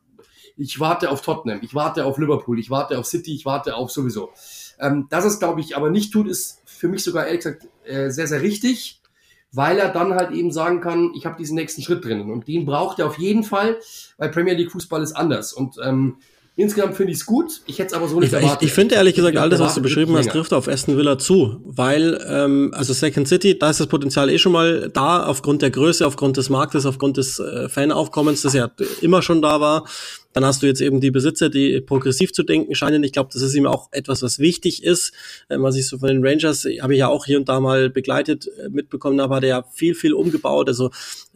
[0.57, 3.91] ich warte auf Tottenham, ich warte auf Liverpool, ich warte auf City, ich warte auf
[3.91, 4.33] sowieso.
[4.79, 8.09] Ähm, dass es, glaube ich, aber nicht tut, ist für mich sogar ehrlich gesagt äh,
[8.09, 8.99] sehr, sehr richtig
[9.51, 12.31] weil er dann halt eben sagen kann, ich habe diesen nächsten Schritt drinnen.
[12.31, 13.77] Und den braucht er auf jeden Fall,
[14.17, 15.53] weil Premier League Fußball ist anders.
[15.53, 16.17] Und ähm,
[16.59, 17.61] Insgesamt finde ich es gut.
[17.67, 18.63] Ich hätte es aber so nicht ich, erwartet.
[18.63, 21.61] Ich, ich finde ehrlich gesagt, alles, was du beschrieben hast, trifft auf Aston Villa zu.
[21.63, 25.71] Weil, ähm, also Second City, da ist das Potenzial eh schon mal da, aufgrund der
[25.71, 28.69] Größe, aufgrund des Marktes, aufgrund des äh, Fanaufkommens, das ja
[28.99, 29.85] immer schon da war.
[30.33, 33.03] Dann hast du jetzt eben die Besitzer, die progressiv zu denken scheinen.
[33.03, 35.11] Ich glaube, das ist ihm auch etwas, was wichtig ist.
[35.49, 37.89] Ähm, was ich so von den Rangers, habe ich ja auch hier und da mal
[37.89, 40.67] begleitet, äh, mitbekommen habe, hat er ja viel, viel umgebaut.
[40.67, 40.91] Also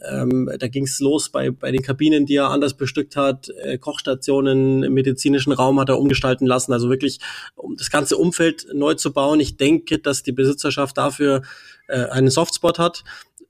[0.08, 3.78] ähm, da ging es los bei, bei den Kabinen, die er anders bestückt hat, äh,
[3.80, 6.72] Kochstationen, medizinischen Raum hat er umgestalten lassen.
[6.72, 7.20] Also wirklich,
[7.56, 9.39] um das ganze Umfeld neu zu bauen.
[9.39, 11.41] Ich denke, dass die Besitzerschaft dafür
[11.88, 13.04] äh, einen Softspot hat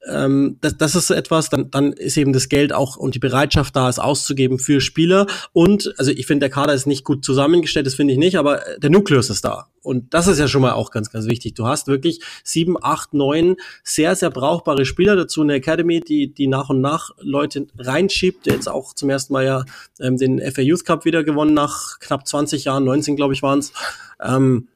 [0.10, 3.76] ähm, das, das ist etwas, dann, dann ist eben das Geld auch und die Bereitschaft
[3.76, 5.28] da, es auszugeben für Spieler.
[5.54, 8.62] Und, also ich finde, der Kader ist nicht gut zusammengestellt, das finde ich nicht, aber
[8.78, 9.68] der Nukleus ist da.
[9.82, 11.56] Und das ist ja schon mal auch ganz, ganz wichtig.
[11.56, 16.34] Du hast wirklich sieben, acht, neun sehr, sehr brauchbare Spieler dazu in der Academy, die,
[16.34, 19.66] die nach und nach Leute reinschiebt, jetzt auch zum ersten Mal ja
[20.00, 23.60] ähm, den FA Youth Cup wieder gewonnen nach knapp 20 Jahren, 19 glaube ich waren
[23.60, 23.74] es.
[24.22, 24.68] Ähm,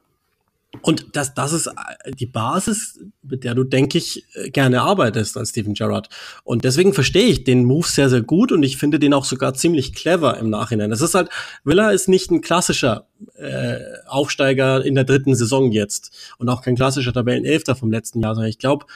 [0.82, 5.36] und das, das ist äh, die Basis, mit der du, denke ich, äh, gerne arbeitest
[5.36, 6.08] als Steven Gerrard.
[6.44, 9.54] Und deswegen verstehe ich den Move sehr, sehr gut und ich finde den auch sogar
[9.54, 10.90] ziemlich clever im Nachhinein.
[10.90, 11.30] Das ist halt,
[11.64, 13.06] Villa ist nicht ein klassischer
[13.36, 18.34] äh, Aufsteiger in der dritten Saison jetzt und auch kein klassischer Tabellenelfter vom letzten Jahr,
[18.34, 18.86] sondern ich glaube,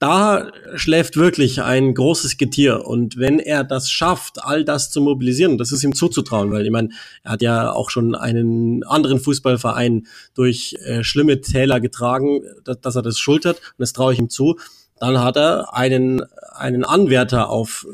[0.00, 2.86] da schläft wirklich ein großes Getier.
[2.86, 6.72] Und wenn er das schafft, all das zu mobilisieren, das ist ihm zuzutrauen, weil ich
[6.72, 6.88] meine,
[7.22, 12.96] er hat ja auch schon einen anderen Fußballverein durch äh, schlimme Täler getragen, dass, dass
[12.96, 14.58] er das schultert, und das traue ich ihm zu.
[14.98, 16.22] Dann hat er einen,
[16.54, 17.86] einen Anwärter auf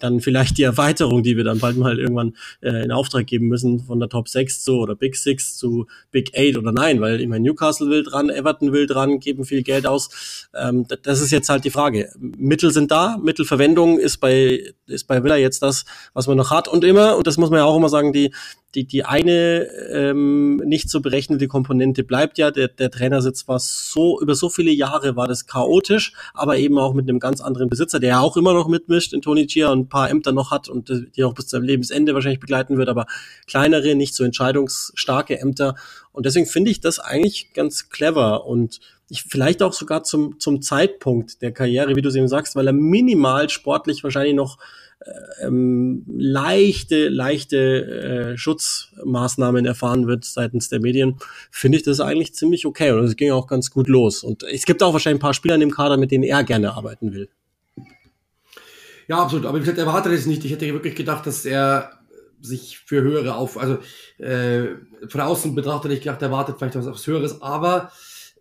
[0.00, 3.80] dann vielleicht die Erweiterung, die wir dann bald mal irgendwann äh, in Auftrag geben müssen,
[3.80, 7.44] von der Top 6 zu oder Big 6 zu Big 8 oder nein, weil meine,
[7.44, 10.48] Newcastle will dran, Everton will dran, geben viel Geld aus.
[10.54, 12.10] Ähm, das ist jetzt halt die Frage.
[12.18, 16.68] Mittel sind da, Mittelverwendung ist bei, ist bei Villa jetzt das, was man noch hat
[16.68, 18.32] und immer, und das muss man ja auch immer sagen, die,
[18.76, 24.20] die, die eine ähm, nicht zu berechnende Komponente bleibt ja, der, der Trainersitz war so,
[24.20, 27.98] über so viele Jahre war das chaotisch, aber eben auch mit einem ganz anderen Besitzer,
[27.98, 30.68] der ja auch immer noch mitmischt in Tony Chia und ein paar Ämter noch hat
[30.68, 33.06] und die auch bis zum Lebensende wahrscheinlich begleiten wird, aber
[33.46, 35.74] kleinere, nicht so entscheidungsstarke Ämter.
[36.12, 40.60] Und deswegen finde ich das eigentlich ganz clever und ich vielleicht auch sogar zum, zum
[40.60, 44.58] Zeitpunkt der Karriere, wie du es eben sagst, weil er minimal sportlich wahrscheinlich noch
[45.42, 51.16] ähm, leichte, leichte äh, Schutzmaßnahmen erfahren wird seitens der Medien,
[51.50, 52.90] finde ich das eigentlich ziemlich okay.
[52.92, 54.24] Und es ging auch ganz gut los.
[54.24, 56.74] Und es gibt auch wahrscheinlich ein paar Spieler in dem Kader, mit denen er gerne
[56.74, 57.28] arbeiten will.
[59.08, 59.46] Ja, absolut.
[59.46, 60.44] Aber wie gesagt, erwartet es nicht.
[60.44, 61.92] Ich hätte wirklich gedacht, dass er
[62.40, 63.78] sich für höhere auf, also
[64.18, 64.66] äh,
[65.08, 67.90] von außen betrachtet, ich gedacht, er wartet vielleicht was aufs Höheres, aber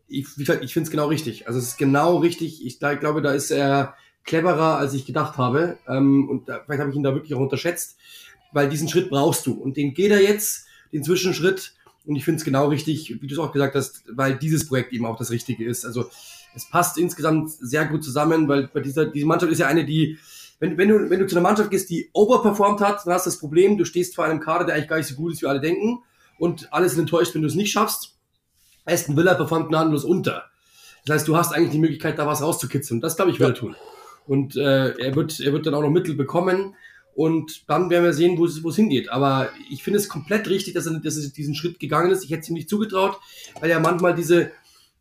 [0.08, 1.48] ich, ich finde es genau richtig.
[1.48, 2.66] Also es ist genau richtig.
[2.66, 3.96] Ich, ich glaube, da ist er
[4.26, 5.78] cleverer, als ich gedacht habe.
[5.88, 7.98] Ähm, und da, vielleicht habe ich ihn da wirklich auch unterschätzt,
[8.52, 9.54] weil diesen Schritt brauchst du.
[9.54, 11.74] Und den geht er jetzt, den Zwischenschritt.
[12.06, 14.94] Und ich finde es genau richtig, wie du es auch gesagt hast, weil dieses Projekt
[14.94, 15.86] eben auch das Richtige ist.
[15.86, 16.10] Also
[16.56, 20.18] es passt insgesamt sehr gut zusammen, weil bei dieser, diese Mannschaft ist ja eine, die,
[20.60, 23.30] wenn, wenn, du, wenn du zu einer Mannschaft gehst, die overperformed hat, dann hast du
[23.30, 25.48] das Problem, du stehst vor einem Kader, der eigentlich gar nicht so gut ist, wie
[25.48, 26.04] alle denken.
[26.38, 28.18] Und alles sind enttäuscht, wenn du es nicht schaffst.
[28.86, 30.46] Aston Villa performt gnadenlos unter.
[31.06, 33.02] Das heißt, du hast eigentlich die Möglichkeit, da was rauszukitzeln.
[33.02, 33.76] Das, glaube ich, will er tun.
[34.28, 36.76] Und äh, er, wird, er wird dann auch noch Mittel bekommen.
[37.14, 39.10] Und dann werden wir sehen, wo es, wo es hingeht.
[39.10, 42.26] Aber ich finde es komplett richtig, dass er, dass er diesen Schritt gegangen ist.
[42.26, 43.18] Ich hätte es ihm nicht zugetraut,
[43.62, 44.52] weil ja manchmal diese,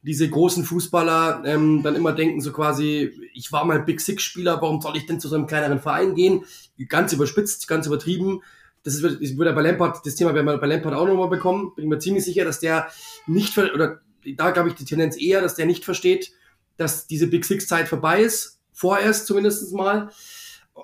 [0.03, 4.81] diese großen Fußballer ähm, dann immer denken, so quasi, ich war mal Big Six-Spieler, warum
[4.81, 6.45] soll ich denn zu so einem kleineren Verein gehen?
[6.89, 8.43] Ganz überspitzt, ganz übertrieben.
[8.85, 11.73] Das ist, das würde bei Lampard, das Thema werden wir bei Lampard auch nochmal bekommen.
[11.75, 12.89] Bin mir ziemlich sicher, dass der
[13.27, 14.03] nicht, oder
[14.37, 16.31] da glaube ich die Tendenz eher, dass der nicht versteht,
[16.77, 20.11] dass diese Big Six-Zeit vorbei ist vorerst zumindest mal.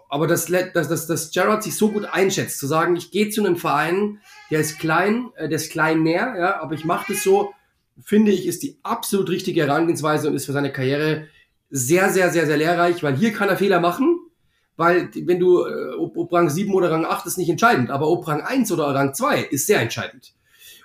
[0.08, 3.44] Aber dass, dass, dass, dass Gerard sich so gut einschätzt, zu sagen, ich gehe zu
[3.44, 4.20] einem Verein,
[4.50, 7.52] der ist klein, äh, der ist klein näher, ja, aber ich mache das so,
[8.02, 11.26] finde ich, ist die absolut richtige Herangehensweise und ist für seine Karriere
[11.70, 14.18] sehr, sehr, sehr, sehr lehrreich, weil hier kann er Fehler machen,
[14.76, 18.08] weil wenn du, äh, ob, ob Rang 7 oder Rang 8 ist nicht entscheidend, aber
[18.08, 20.34] ob Rang 1 oder Rang 2 ist sehr entscheidend.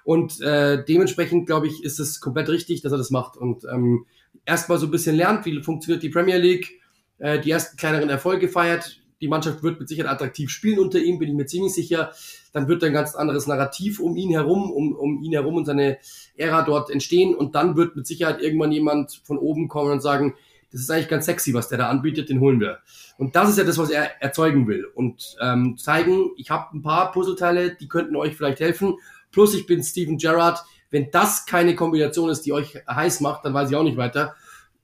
[0.04, 4.06] Und äh, dementsprechend, glaube ich, ist es komplett richtig, dass er das macht und ähm,
[4.46, 6.80] erstmal so ein bisschen lernt, wie funktioniert die Premier League,
[7.20, 11.20] äh, die ersten kleineren Erfolge feiert, die Mannschaft wird mit Sicherheit attraktiv spielen unter ihm,
[11.20, 12.12] bin ich mir ziemlich sicher.
[12.52, 15.98] Dann wird ein ganz anderes Narrativ um ihn herum, um, um ihn herum und seine
[16.36, 17.34] Ära dort entstehen.
[17.34, 20.36] Und dann wird mit Sicherheit irgendwann jemand von oben kommen und sagen,
[20.72, 22.80] das ist eigentlich ganz sexy, was der da anbietet, den holen wir.
[23.18, 24.86] Und das ist ja das, was er erzeugen will.
[24.94, 28.96] Und ähm, zeigen, ich habe ein paar Puzzleteile, die könnten euch vielleicht helfen.
[29.32, 30.60] Plus ich bin Steven Gerrard.
[30.92, 34.36] Wenn das keine Kombination ist, die euch heiß macht, dann weiß ich auch nicht weiter.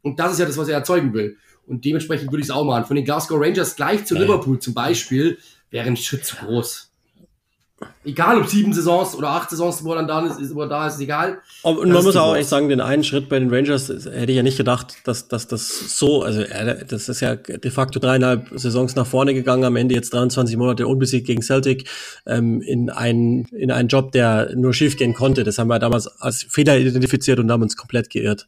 [0.01, 1.37] Und das ist ja das, was er erzeugen will.
[1.67, 2.85] Und dementsprechend würde ich es auch machen.
[2.85, 5.37] Von den Glasgow Rangers gleich zu Liverpool zum Beispiel
[5.69, 6.91] wäre ein Schritt zu groß.
[8.03, 10.87] Egal ob sieben Saisons oder acht Saisons, wo er dann da ist, ist, wo da
[10.87, 11.39] ist, egal.
[11.61, 14.35] Und das man muss auch echt sagen, den einen Schritt bei den Rangers hätte ich
[14.35, 16.43] ja nicht gedacht, dass, dass das so, also
[16.87, 20.87] das ist ja de facto dreieinhalb Saisons nach vorne gegangen, am Ende jetzt 23 Monate
[20.87, 21.87] unbesiegt gegen Celtic,
[22.25, 25.43] ähm, in, einen, in einen Job, der nur schief gehen konnte.
[25.43, 28.47] Das haben wir damals als Fehler identifiziert und haben uns komplett geirrt.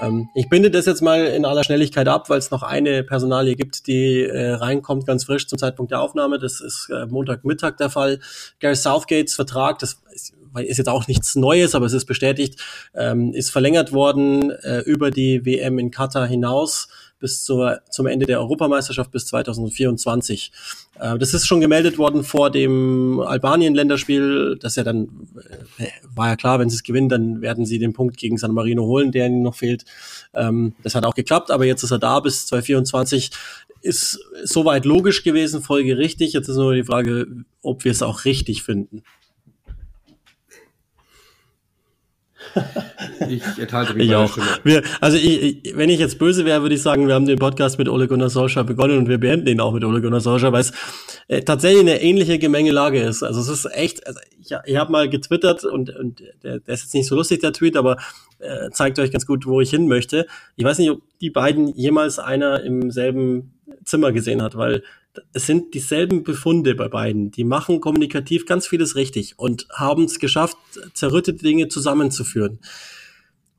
[0.00, 3.54] Ähm, ich binde das jetzt mal in aller Schnelligkeit ab, weil es noch eine Personalie
[3.56, 6.38] gibt, die äh, reinkommt, ganz frisch zum Zeitpunkt der Aufnahme.
[6.38, 8.20] Das ist äh, Montagmittag der Fall.
[8.58, 12.60] Gary Southgates Vertrag, das ist, ist jetzt auch nichts Neues, aber es ist bestätigt,
[12.94, 16.88] ähm, ist verlängert worden äh, über die WM in Katar hinaus
[17.20, 20.50] bis zur, zum Ende der Europameisterschaft bis 2024.
[20.98, 24.58] Äh, das ist schon gemeldet worden vor dem Albanien-Länderspiel.
[24.60, 25.28] Das ja dann
[25.78, 28.52] äh, war ja klar, wenn sie es gewinnen, dann werden sie den Punkt gegen San
[28.52, 29.84] Marino holen, der ihnen noch fehlt.
[30.34, 33.30] Ähm, das hat auch geklappt, aber jetzt ist er da bis 2024
[33.82, 36.34] ist soweit logisch gewesen, folgerichtig.
[36.34, 37.26] Jetzt ist nur die Frage,
[37.62, 39.02] ob wir es auch richtig finden.
[43.28, 44.36] Ich enthalte mich ich auch.
[44.64, 47.38] Wir, also ich, ich, wenn ich jetzt böse wäre, würde ich sagen, wir haben den
[47.38, 50.52] Podcast mit Ole Gunnar Solskjaer begonnen und wir beenden ihn auch mit Ole Gunnar Solskjaer,
[50.52, 50.72] weil es
[51.28, 53.22] äh, tatsächlich eine ähnliche Gemengelage ist.
[53.22, 56.82] Also es ist echt, also ich, ich habe mal getwittert und, und der, der ist
[56.82, 57.96] jetzt nicht so lustig, der Tweet, aber
[58.38, 60.26] äh, zeigt euch ganz gut, wo ich hin möchte.
[60.56, 63.52] Ich weiß nicht, ob die beiden jemals einer im selben
[63.84, 64.82] Zimmer gesehen hat, weil
[65.32, 67.30] es sind dieselben Befunde bei beiden.
[67.30, 70.56] Die machen kommunikativ ganz vieles richtig und haben es geschafft,
[70.94, 72.60] zerrüttete Dinge zusammenzuführen.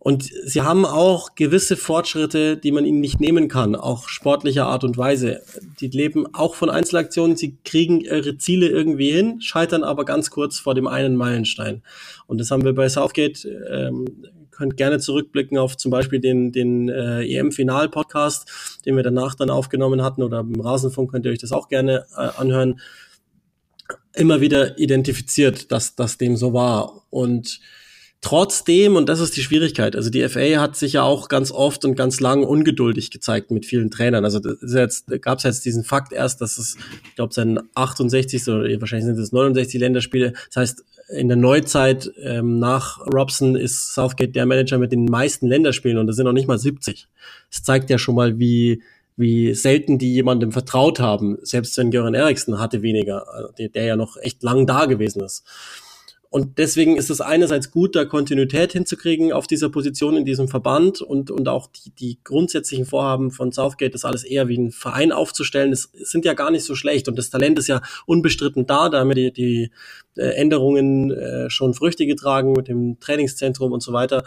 [0.04, 4.84] Und sie haben auch gewisse Fortschritte, die man ihnen nicht nehmen kann, auch sportlicher Art
[4.84, 5.44] und Weise.
[5.80, 10.58] Die leben auch von Einzelaktionen, sie kriegen ihre Ziele irgendwie hin, scheitern aber ganz kurz
[10.58, 11.84] vor dem einen Meilenstein.
[12.26, 14.08] Und das haben wir bei Southgate ähm,
[14.62, 20.04] könnt gerne zurückblicken auf zum Beispiel den, den äh, EM-Final-Podcast, den wir danach dann aufgenommen
[20.04, 22.80] hatten oder im Rasenfunk könnt ihr euch das auch gerne äh, anhören.
[24.14, 27.08] Immer wieder identifiziert, dass das dem so war.
[27.10, 27.60] Und
[28.24, 31.84] Trotzdem, und das ist die Schwierigkeit, also die FA hat sich ja auch ganz oft
[31.86, 34.26] und ganz lang ungeduldig gezeigt mit vielen Trainern.
[34.26, 38.48] Also jetzt gab es jetzt diesen Fakt erst, dass es, ich glaube, sein 68.
[38.48, 40.34] oder wahrscheinlich sind es 69 Länderspiele.
[40.54, 40.86] Das heißt,
[41.18, 46.06] in der Neuzeit ähm, nach Robson ist Southgate der Manager mit den meisten Länderspielen und
[46.06, 47.08] das sind noch nicht mal 70.
[47.50, 48.84] Das zeigt ja schon mal, wie
[49.18, 51.38] wie selten die jemandem vertraut haben.
[51.42, 55.24] Selbst wenn Göran Eriksson hatte weniger, äh, der, der ja noch echt lang da gewesen
[55.24, 55.44] ist.
[56.34, 61.02] Und deswegen ist es einerseits gut, da Kontinuität hinzukriegen auf dieser Position in diesem Verband
[61.02, 65.12] und, und auch die, die grundsätzlichen Vorhaben von Southgate, das alles eher wie ein Verein
[65.12, 67.10] aufzustellen, das sind ja gar nicht so schlecht.
[67.10, 68.88] Und das Talent ist ja unbestritten da.
[68.88, 69.72] Da haben wir die, die
[70.16, 74.24] äh, Änderungen äh, schon Früchte getragen mit dem Trainingszentrum und so weiter.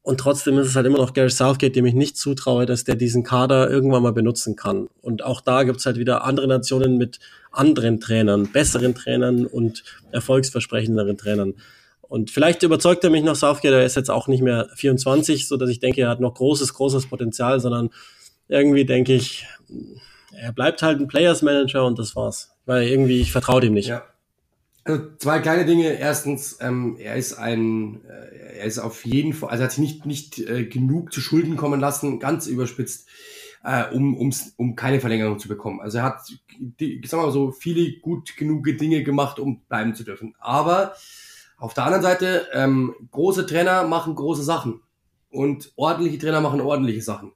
[0.00, 2.94] Und trotzdem ist es halt immer noch Gary Southgate, dem ich nicht zutraue, dass der
[2.94, 4.88] diesen Kader irgendwann mal benutzen kann.
[5.02, 7.20] Und auch da gibt's halt wieder andere Nationen mit
[7.50, 11.54] anderen Trainern, besseren Trainern und erfolgsversprechenderen Trainern.
[12.02, 15.56] Und vielleicht überzeugt er mich noch Southgate, er ist jetzt auch nicht mehr 24, so
[15.56, 17.90] dass ich denke, er hat noch großes, großes Potenzial, sondern
[18.48, 19.46] irgendwie denke ich,
[20.32, 22.52] er bleibt halt ein Players Manager und das war's.
[22.66, 23.88] Weil irgendwie, ich vertraue dem nicht.
[23.88, 24.04] Ja.
[24.84, 25.98] Also zwei kleine Dinge.
[25.98, 29.80] Erstens, ähm, er ist ein, äh, er ist auf jeden Fall, also er hat sich
[29.80, 33.06] nicht, nicht äh, genug zu Schulden kommen lassen, ganz überspitzt,
[33.62, 35.80] äh, um, ums, um keine Verlängerung zu bekommen.
[35.80, 36.22] Also er hat,
[36.58, 40.34] die, ich sag mal so, viele gut genug Dinge gemacht, um bleiben zu dürfen.
[40.38, 40.94] Aber
[41.58, 44.80] auf der anderen Seite, ähm, große Trainer machen große Sachen
[45.30, 47.32] und ordentliche Trainer machen ordentliche Sachen.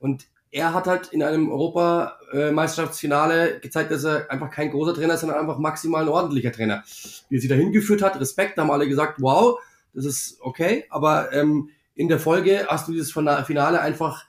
[0.00, 5.20] Und er hat halt in einem Europameisterschaftsfinale gezeigt, dass er einfach kein großer Trainer ist,
[5.20, 6.82] sondern einfach maximal ein ordentlicher Trainer.
[7.28, 9.58] Wie er sie dahin geführt hat, Respekt, haben alle gesagt, wow,
[9.92, 14.24] das ist okay, aber ähm, in der Folge hast du dieses Finale einfach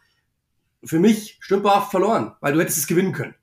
[0.88, 3.36] für mich stümperhaft verloren, weil du hättest es gewinnen können.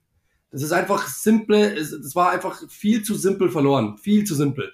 [0.51, 4.72] Das ist einfach simple, das war einfach viel zu simpel verloren, viel zu simpel.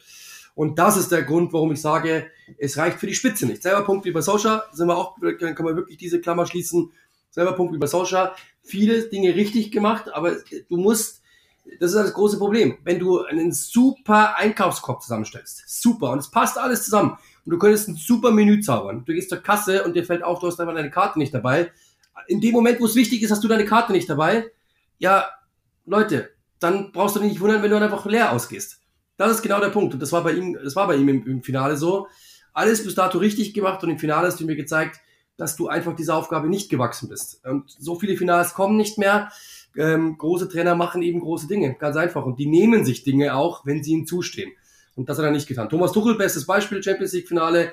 [0.54, 2.26] Und das ist der Grund, warum ich sage,
[2.58, 3.62] es reicht für die Spitze nicht.
[3.62, 6.92] Selber Punkt wie bei Socha, sind wir auch, kann man wirklich diese Klammer schließen,
[7.30, 10.36] selber Punkt wie bei Solskjaer, viele Dinge richtig gemacht, aber
[10.68, 11.22] du musst,
[11.78, 16.58] das ist das große Problem, wenn du einen super Einkaufskorb zusammenstellst, super, und es passt
[16.58, 20.04] alles zusammen, und du könntest ein super Menü zaubern, du gehst zur Kasse und dir
[20.04, 21.70] fällt auf, du hast einfach deine Karte nicht dabei,
[22.26, 24.50] in dem Moment, wo es wichtig ist, hast du deine Karte nicht dabei,
[24.98, 25.28] ja,
[25.86, 28.80] Leute, dann brauchst du dich nicht wundern, wenn du dann einfach leer ausgehst.
[29.16, 29.94] Das ist genau der Punkt.
[29.94, 32.06] Und das war bei ihm, das war bei ihm im, im Finale so.
[32.52, 35.00] Alles bis dato richtig gemacht und im Finale hast du mir gezeigt,
[35.36, 37.44] dass du einfach dieser Aufgabe nicht gewachsen bist.
[37.46, 39.30] Und so viele Finals kommen nicht mehr.
[39.76, 42.24] Ähm, große Trainer machen eben große Dinge, ganz einfach.
[42.26, 44.52] Und die nehmen sich Dinge auch, wenn sie ihnen zustehen.
[44.96, 45.68] Und das hat er nicht getan.
[45.68, 47.72] Thomas Tuchel, bestes Beispiel, Champions League Finale,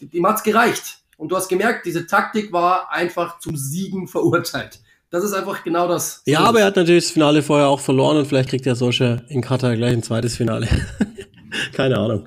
[0.00, 1.02] dem hat's gereicht.
[1.16, 4.80] Und du hast gemerkt, diese Taktik war einfach zum Siegen verurteilt.
[5.10, 6.22] Das ist einfach genau das.
[6.26, 9.24] Ja, aber er hat natürlich das Finale vorher auch verloren und vielleicht kriegt er solche
[9.28, 10.68] in Katar gleich ein zweites Finale.
[11.72, 12.26] Keine Ahnung.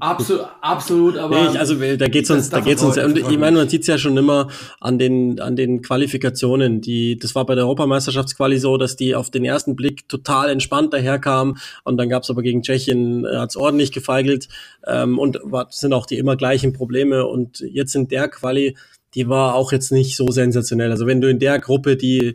[0.00, 1.50] Absolut, absolut, aber.
[1.50, 2.98] Ich, also da geht's uns, da geht's uns.
[2.98, 4.48] Und ich meine, man sieht's ja schon immer
[4.80, 6.80] an den an den Qualifikationen.
[6.80, 10.92] Die, das war bei der Europameisterschaftsquali so, dass die auf den ersten Blick total entspannt
[10.92, 14.48] daherkamen und dann gab's aber gegen Tschechien äh, hat's ordentlich gefeigelt
[14.86, 17.26] ähm, und war, sind auch die immer gleichen Probleme.
[17.26, 18.76] Und jetzt in der Quali
[19.14, 20.90] die war auch jetzt nicht so sensationell.
[20.90, 22.34] Also wenn du in der Gruppe, die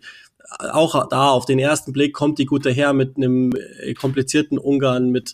[0.59, 5.09] auch da auf den ersten Blick kommt die gut daher mit einem äh, komplizierten Ungarn,
[5.09, 5.33] mit äh,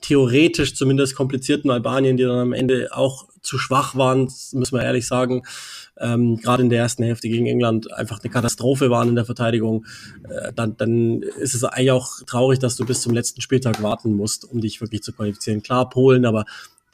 [0.00, 5.06] theoretisch zumindest komplizierten Albanien, die dann am Ende auch zu schwach waren, müssen wir ehrlich
[5.06, 5.42] sagen.
[5.98, 9.84] Ähm, gerade in der ersten Hälfte gegen England einfach eine Katastrophe waren in der Verteidigung,
[10.28, 14.14] äh, dann, dann ist es eigentlich auch traurig, dass du bis zum letzten Spieltag warten
[14.14, 15.62] musst, um dich wirklich zu qualifizieren.
[15.62, 16.46] Klar, Polen, aber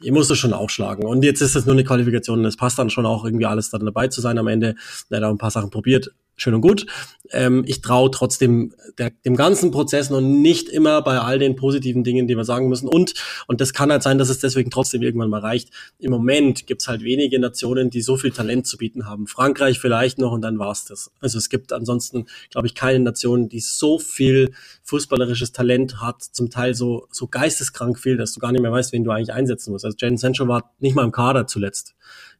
[0.03, 1.05] die musst du schon aufschlagen.
[1.05, 3.70] Und jetzt ist es nur eine Qualifikation und es passt dann schon auch irgendwie alles
[3.70, 4.74] dann dabei zu sein am Ende.
[5.09, 6.87] Er hat auch ein paar Sachen probiert, schön und gut.
[7.30, 12.05] Ähm, ich traue trotzdem der, dem ganzen Prozess noch nicht immer bei all den positiven
[12.05, 12.89] Dingen, die wir sagen müssen.
[12.89, 13.14] Und,
[13.47, 15.70] und das kann halt sein, dass es deswegen trotzdem irgendwann mal reicht.
[15.99, 19.26] Im Moment gibt's halt wenige Nationen, die so viel Talent zu bieten haben.
[19.26, 21.11] Frankreich vielleicht noch und dann war's das.
[21.20, 24.53] Also es gibt ansonsten, glaube ich, keine Nation, die so viel
[24.84, 28.93] fußballerisches Talent hat, zum Teil so, so geisteskrank viel, dass du gar nicht mehr weißt,
[28.93, 29.84] wen du eigentlich einsetzen musst.
[29.84, 31.97] Also Jadon Sancho war nicht mal im Kader zuletzt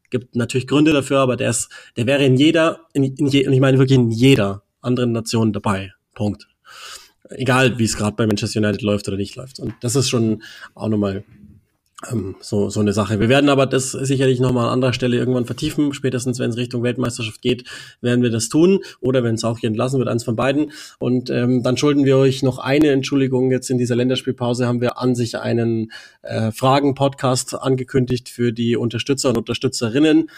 [0.09, 3.53] gibt natürlich Gründe dafür, aber der ist, der wäre in jeder, in, in je, und
[3.53, 5.93] ich meine wirklich in jeder anderen Nation dabei.
[6.13, 6.47] Punkt.
[7.29, 9.59] Egal, wie es gerade bei Manchester United läuft oder nicht läuft.
[9.59, 10.43] Und das ist schon
[10.75, 11.25] auch nochmal
[12.41, 13.19] so, so eine Sache.
[13.19, 15.95] Wir werden aber das sicherlich nochmal an anderer Stelle irgendwann vertiefen.
[15.95, 17.63] Spätestens, wenn es Richtung Weltmeisterschaft geht,
[18.01, 18.81] werden wir das tun.
[19.01, 20.71] Oder wenn es auch hier entlassen wird, eins von beiden.
[20.99, 23.49] Und ähm, dann schulden wir euch noch eine Entschuldigung.
[23.49, 25.91] Jetzt in dieser Länderspielpause haben wir an sich einen
[26.21, 30.29] äh, Fragen-Podcast angekündigt für die Unterstützer und Unterstützerinnen.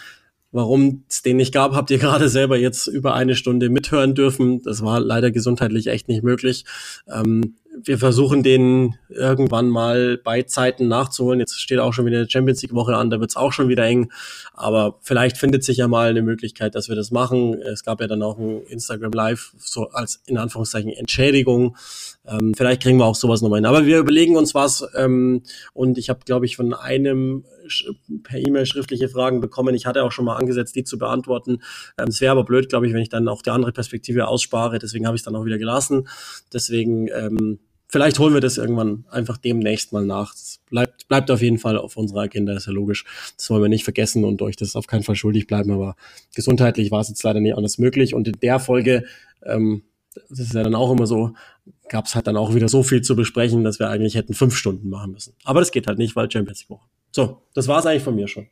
[0.52, 4.62] Warum es den nicht gab, habt ihr gerade selber jetzt über eine Stunde mithören dürfen.
[4.62, 6.64] Das war leider gesundheitlich echt nicht möglich.
[7.06, 11.40] Ähm, wir versuchen den irgendwann mal bei Zeiten nachzuholen.
[11.40, 13.68] Jetzt steht auch schon wieder eine Champions League Woche an, da wird es auch schon
[13.68, 14.10] wieder eng.
[14.54, 17.54] Aber vielleicht findet sich ja mal eine Möglichkeit, dass wir das machen.
[17.54, 21.76] Es gab ja dann auch ein Instagram Live, so als in Anführungszeichen Entschädigung.
[22.26, 23.66] Ähm, vielleicht kriegen wir auch sowas nochmal hin.
[23.66, 24.84] Aber wir überlegen uns was.
[24.96, 25.42] Ähm,
[25.72, 27.44] und ich habe, glaube ich, von einem
[28.22, 29.74] per E-Mail schriftliche Fragen bekommen.
[29.74, 31.62] Ich hatte auch schon mal angesetzt, die zu beantworten.
[31.98, 34.78] Ähm, es wäre aber blöd, glaube ich, wenn ich dann auch die andere Perspektive ausspare.
[34.78, 36.08] Deswegen habe ich es dann auch wieder gelassen.
[36.52, 37.58] Deswegen ähm,
[37.90, 40.32] vielleicht holen wir das irgendwann einfach demnächst mal nach.
[40.32, 43.04] Das bleibt, bleibt auf jeden Fall auf unserer Agenda, ist ja logisch.
[43.36, 45.96] Das wollen wir nicht vergessen und euch das auf keinen Fall schuldig bleiben, aber
[46.34, 48.14] gesundheitlich war es jetzt leider nicht anders möglich.
[48.14, 49.04] Und in der Folge,
[49.44, 49.82] ähm,
[50.28, 51.34] das ist ja dann auch immer so,
[51.88, 54.56] gab es halt dann auch wieder so viel zu besprechen, dass wir eigentlich hätten fünf
[54.56, 55.34] Stunden machen müssen.
[55.44, 56.86] Aber das geht halt nicht, weil Champions League Woche.
[57.10, 58.46] So, das war es eigentlich von mir schon.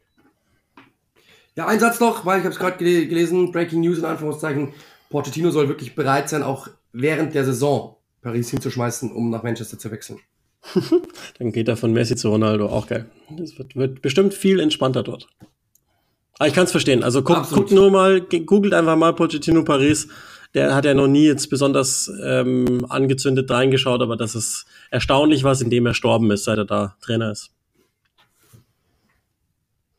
[1.56, 4.74] Ja, ein Satz noch, weil ich habe es gerade gelesen, Breaking News in Anführungszeichen,
[5.10, 9.90] Pochettino soll wirklich bereit sein, auch während der Saison Paris hinzuschmeißen, um nach Manchester zu
[9.90, 10.20] wechseln.
[11.38, 13.06] Dann geht er von Messi zu Ronaldo, auch geil.
[13.30, 15.28] Das wird, wird bestimmt viel entspannter dort.
[16.38, 17.02] Aber ich kann es verstehen.
[17.02, 20.08] Also guck, guck nur mal, googelt einfach mal Pochettino Paris.
[20.54, 25.60] Der hat ja noch nie jetzt besonders ähm, angezündet reingeschaut, aber das ist erstaunlich, was
[25.60, 27.50] in dem er gestorben ist, seit er da Trainer ist.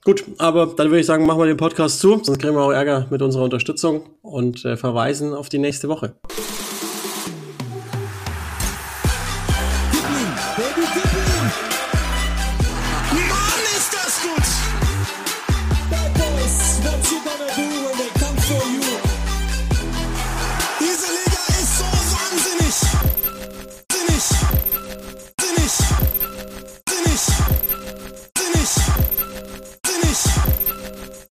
[0.10, 2.72] Gut, aber dann würde ich sagen, machen wir den Podcast zu, sonst kriegen wir auch
[2.72, 6.16] Ärger mit unserer Unterstützung und äh, verweisen auf die nächste Woche.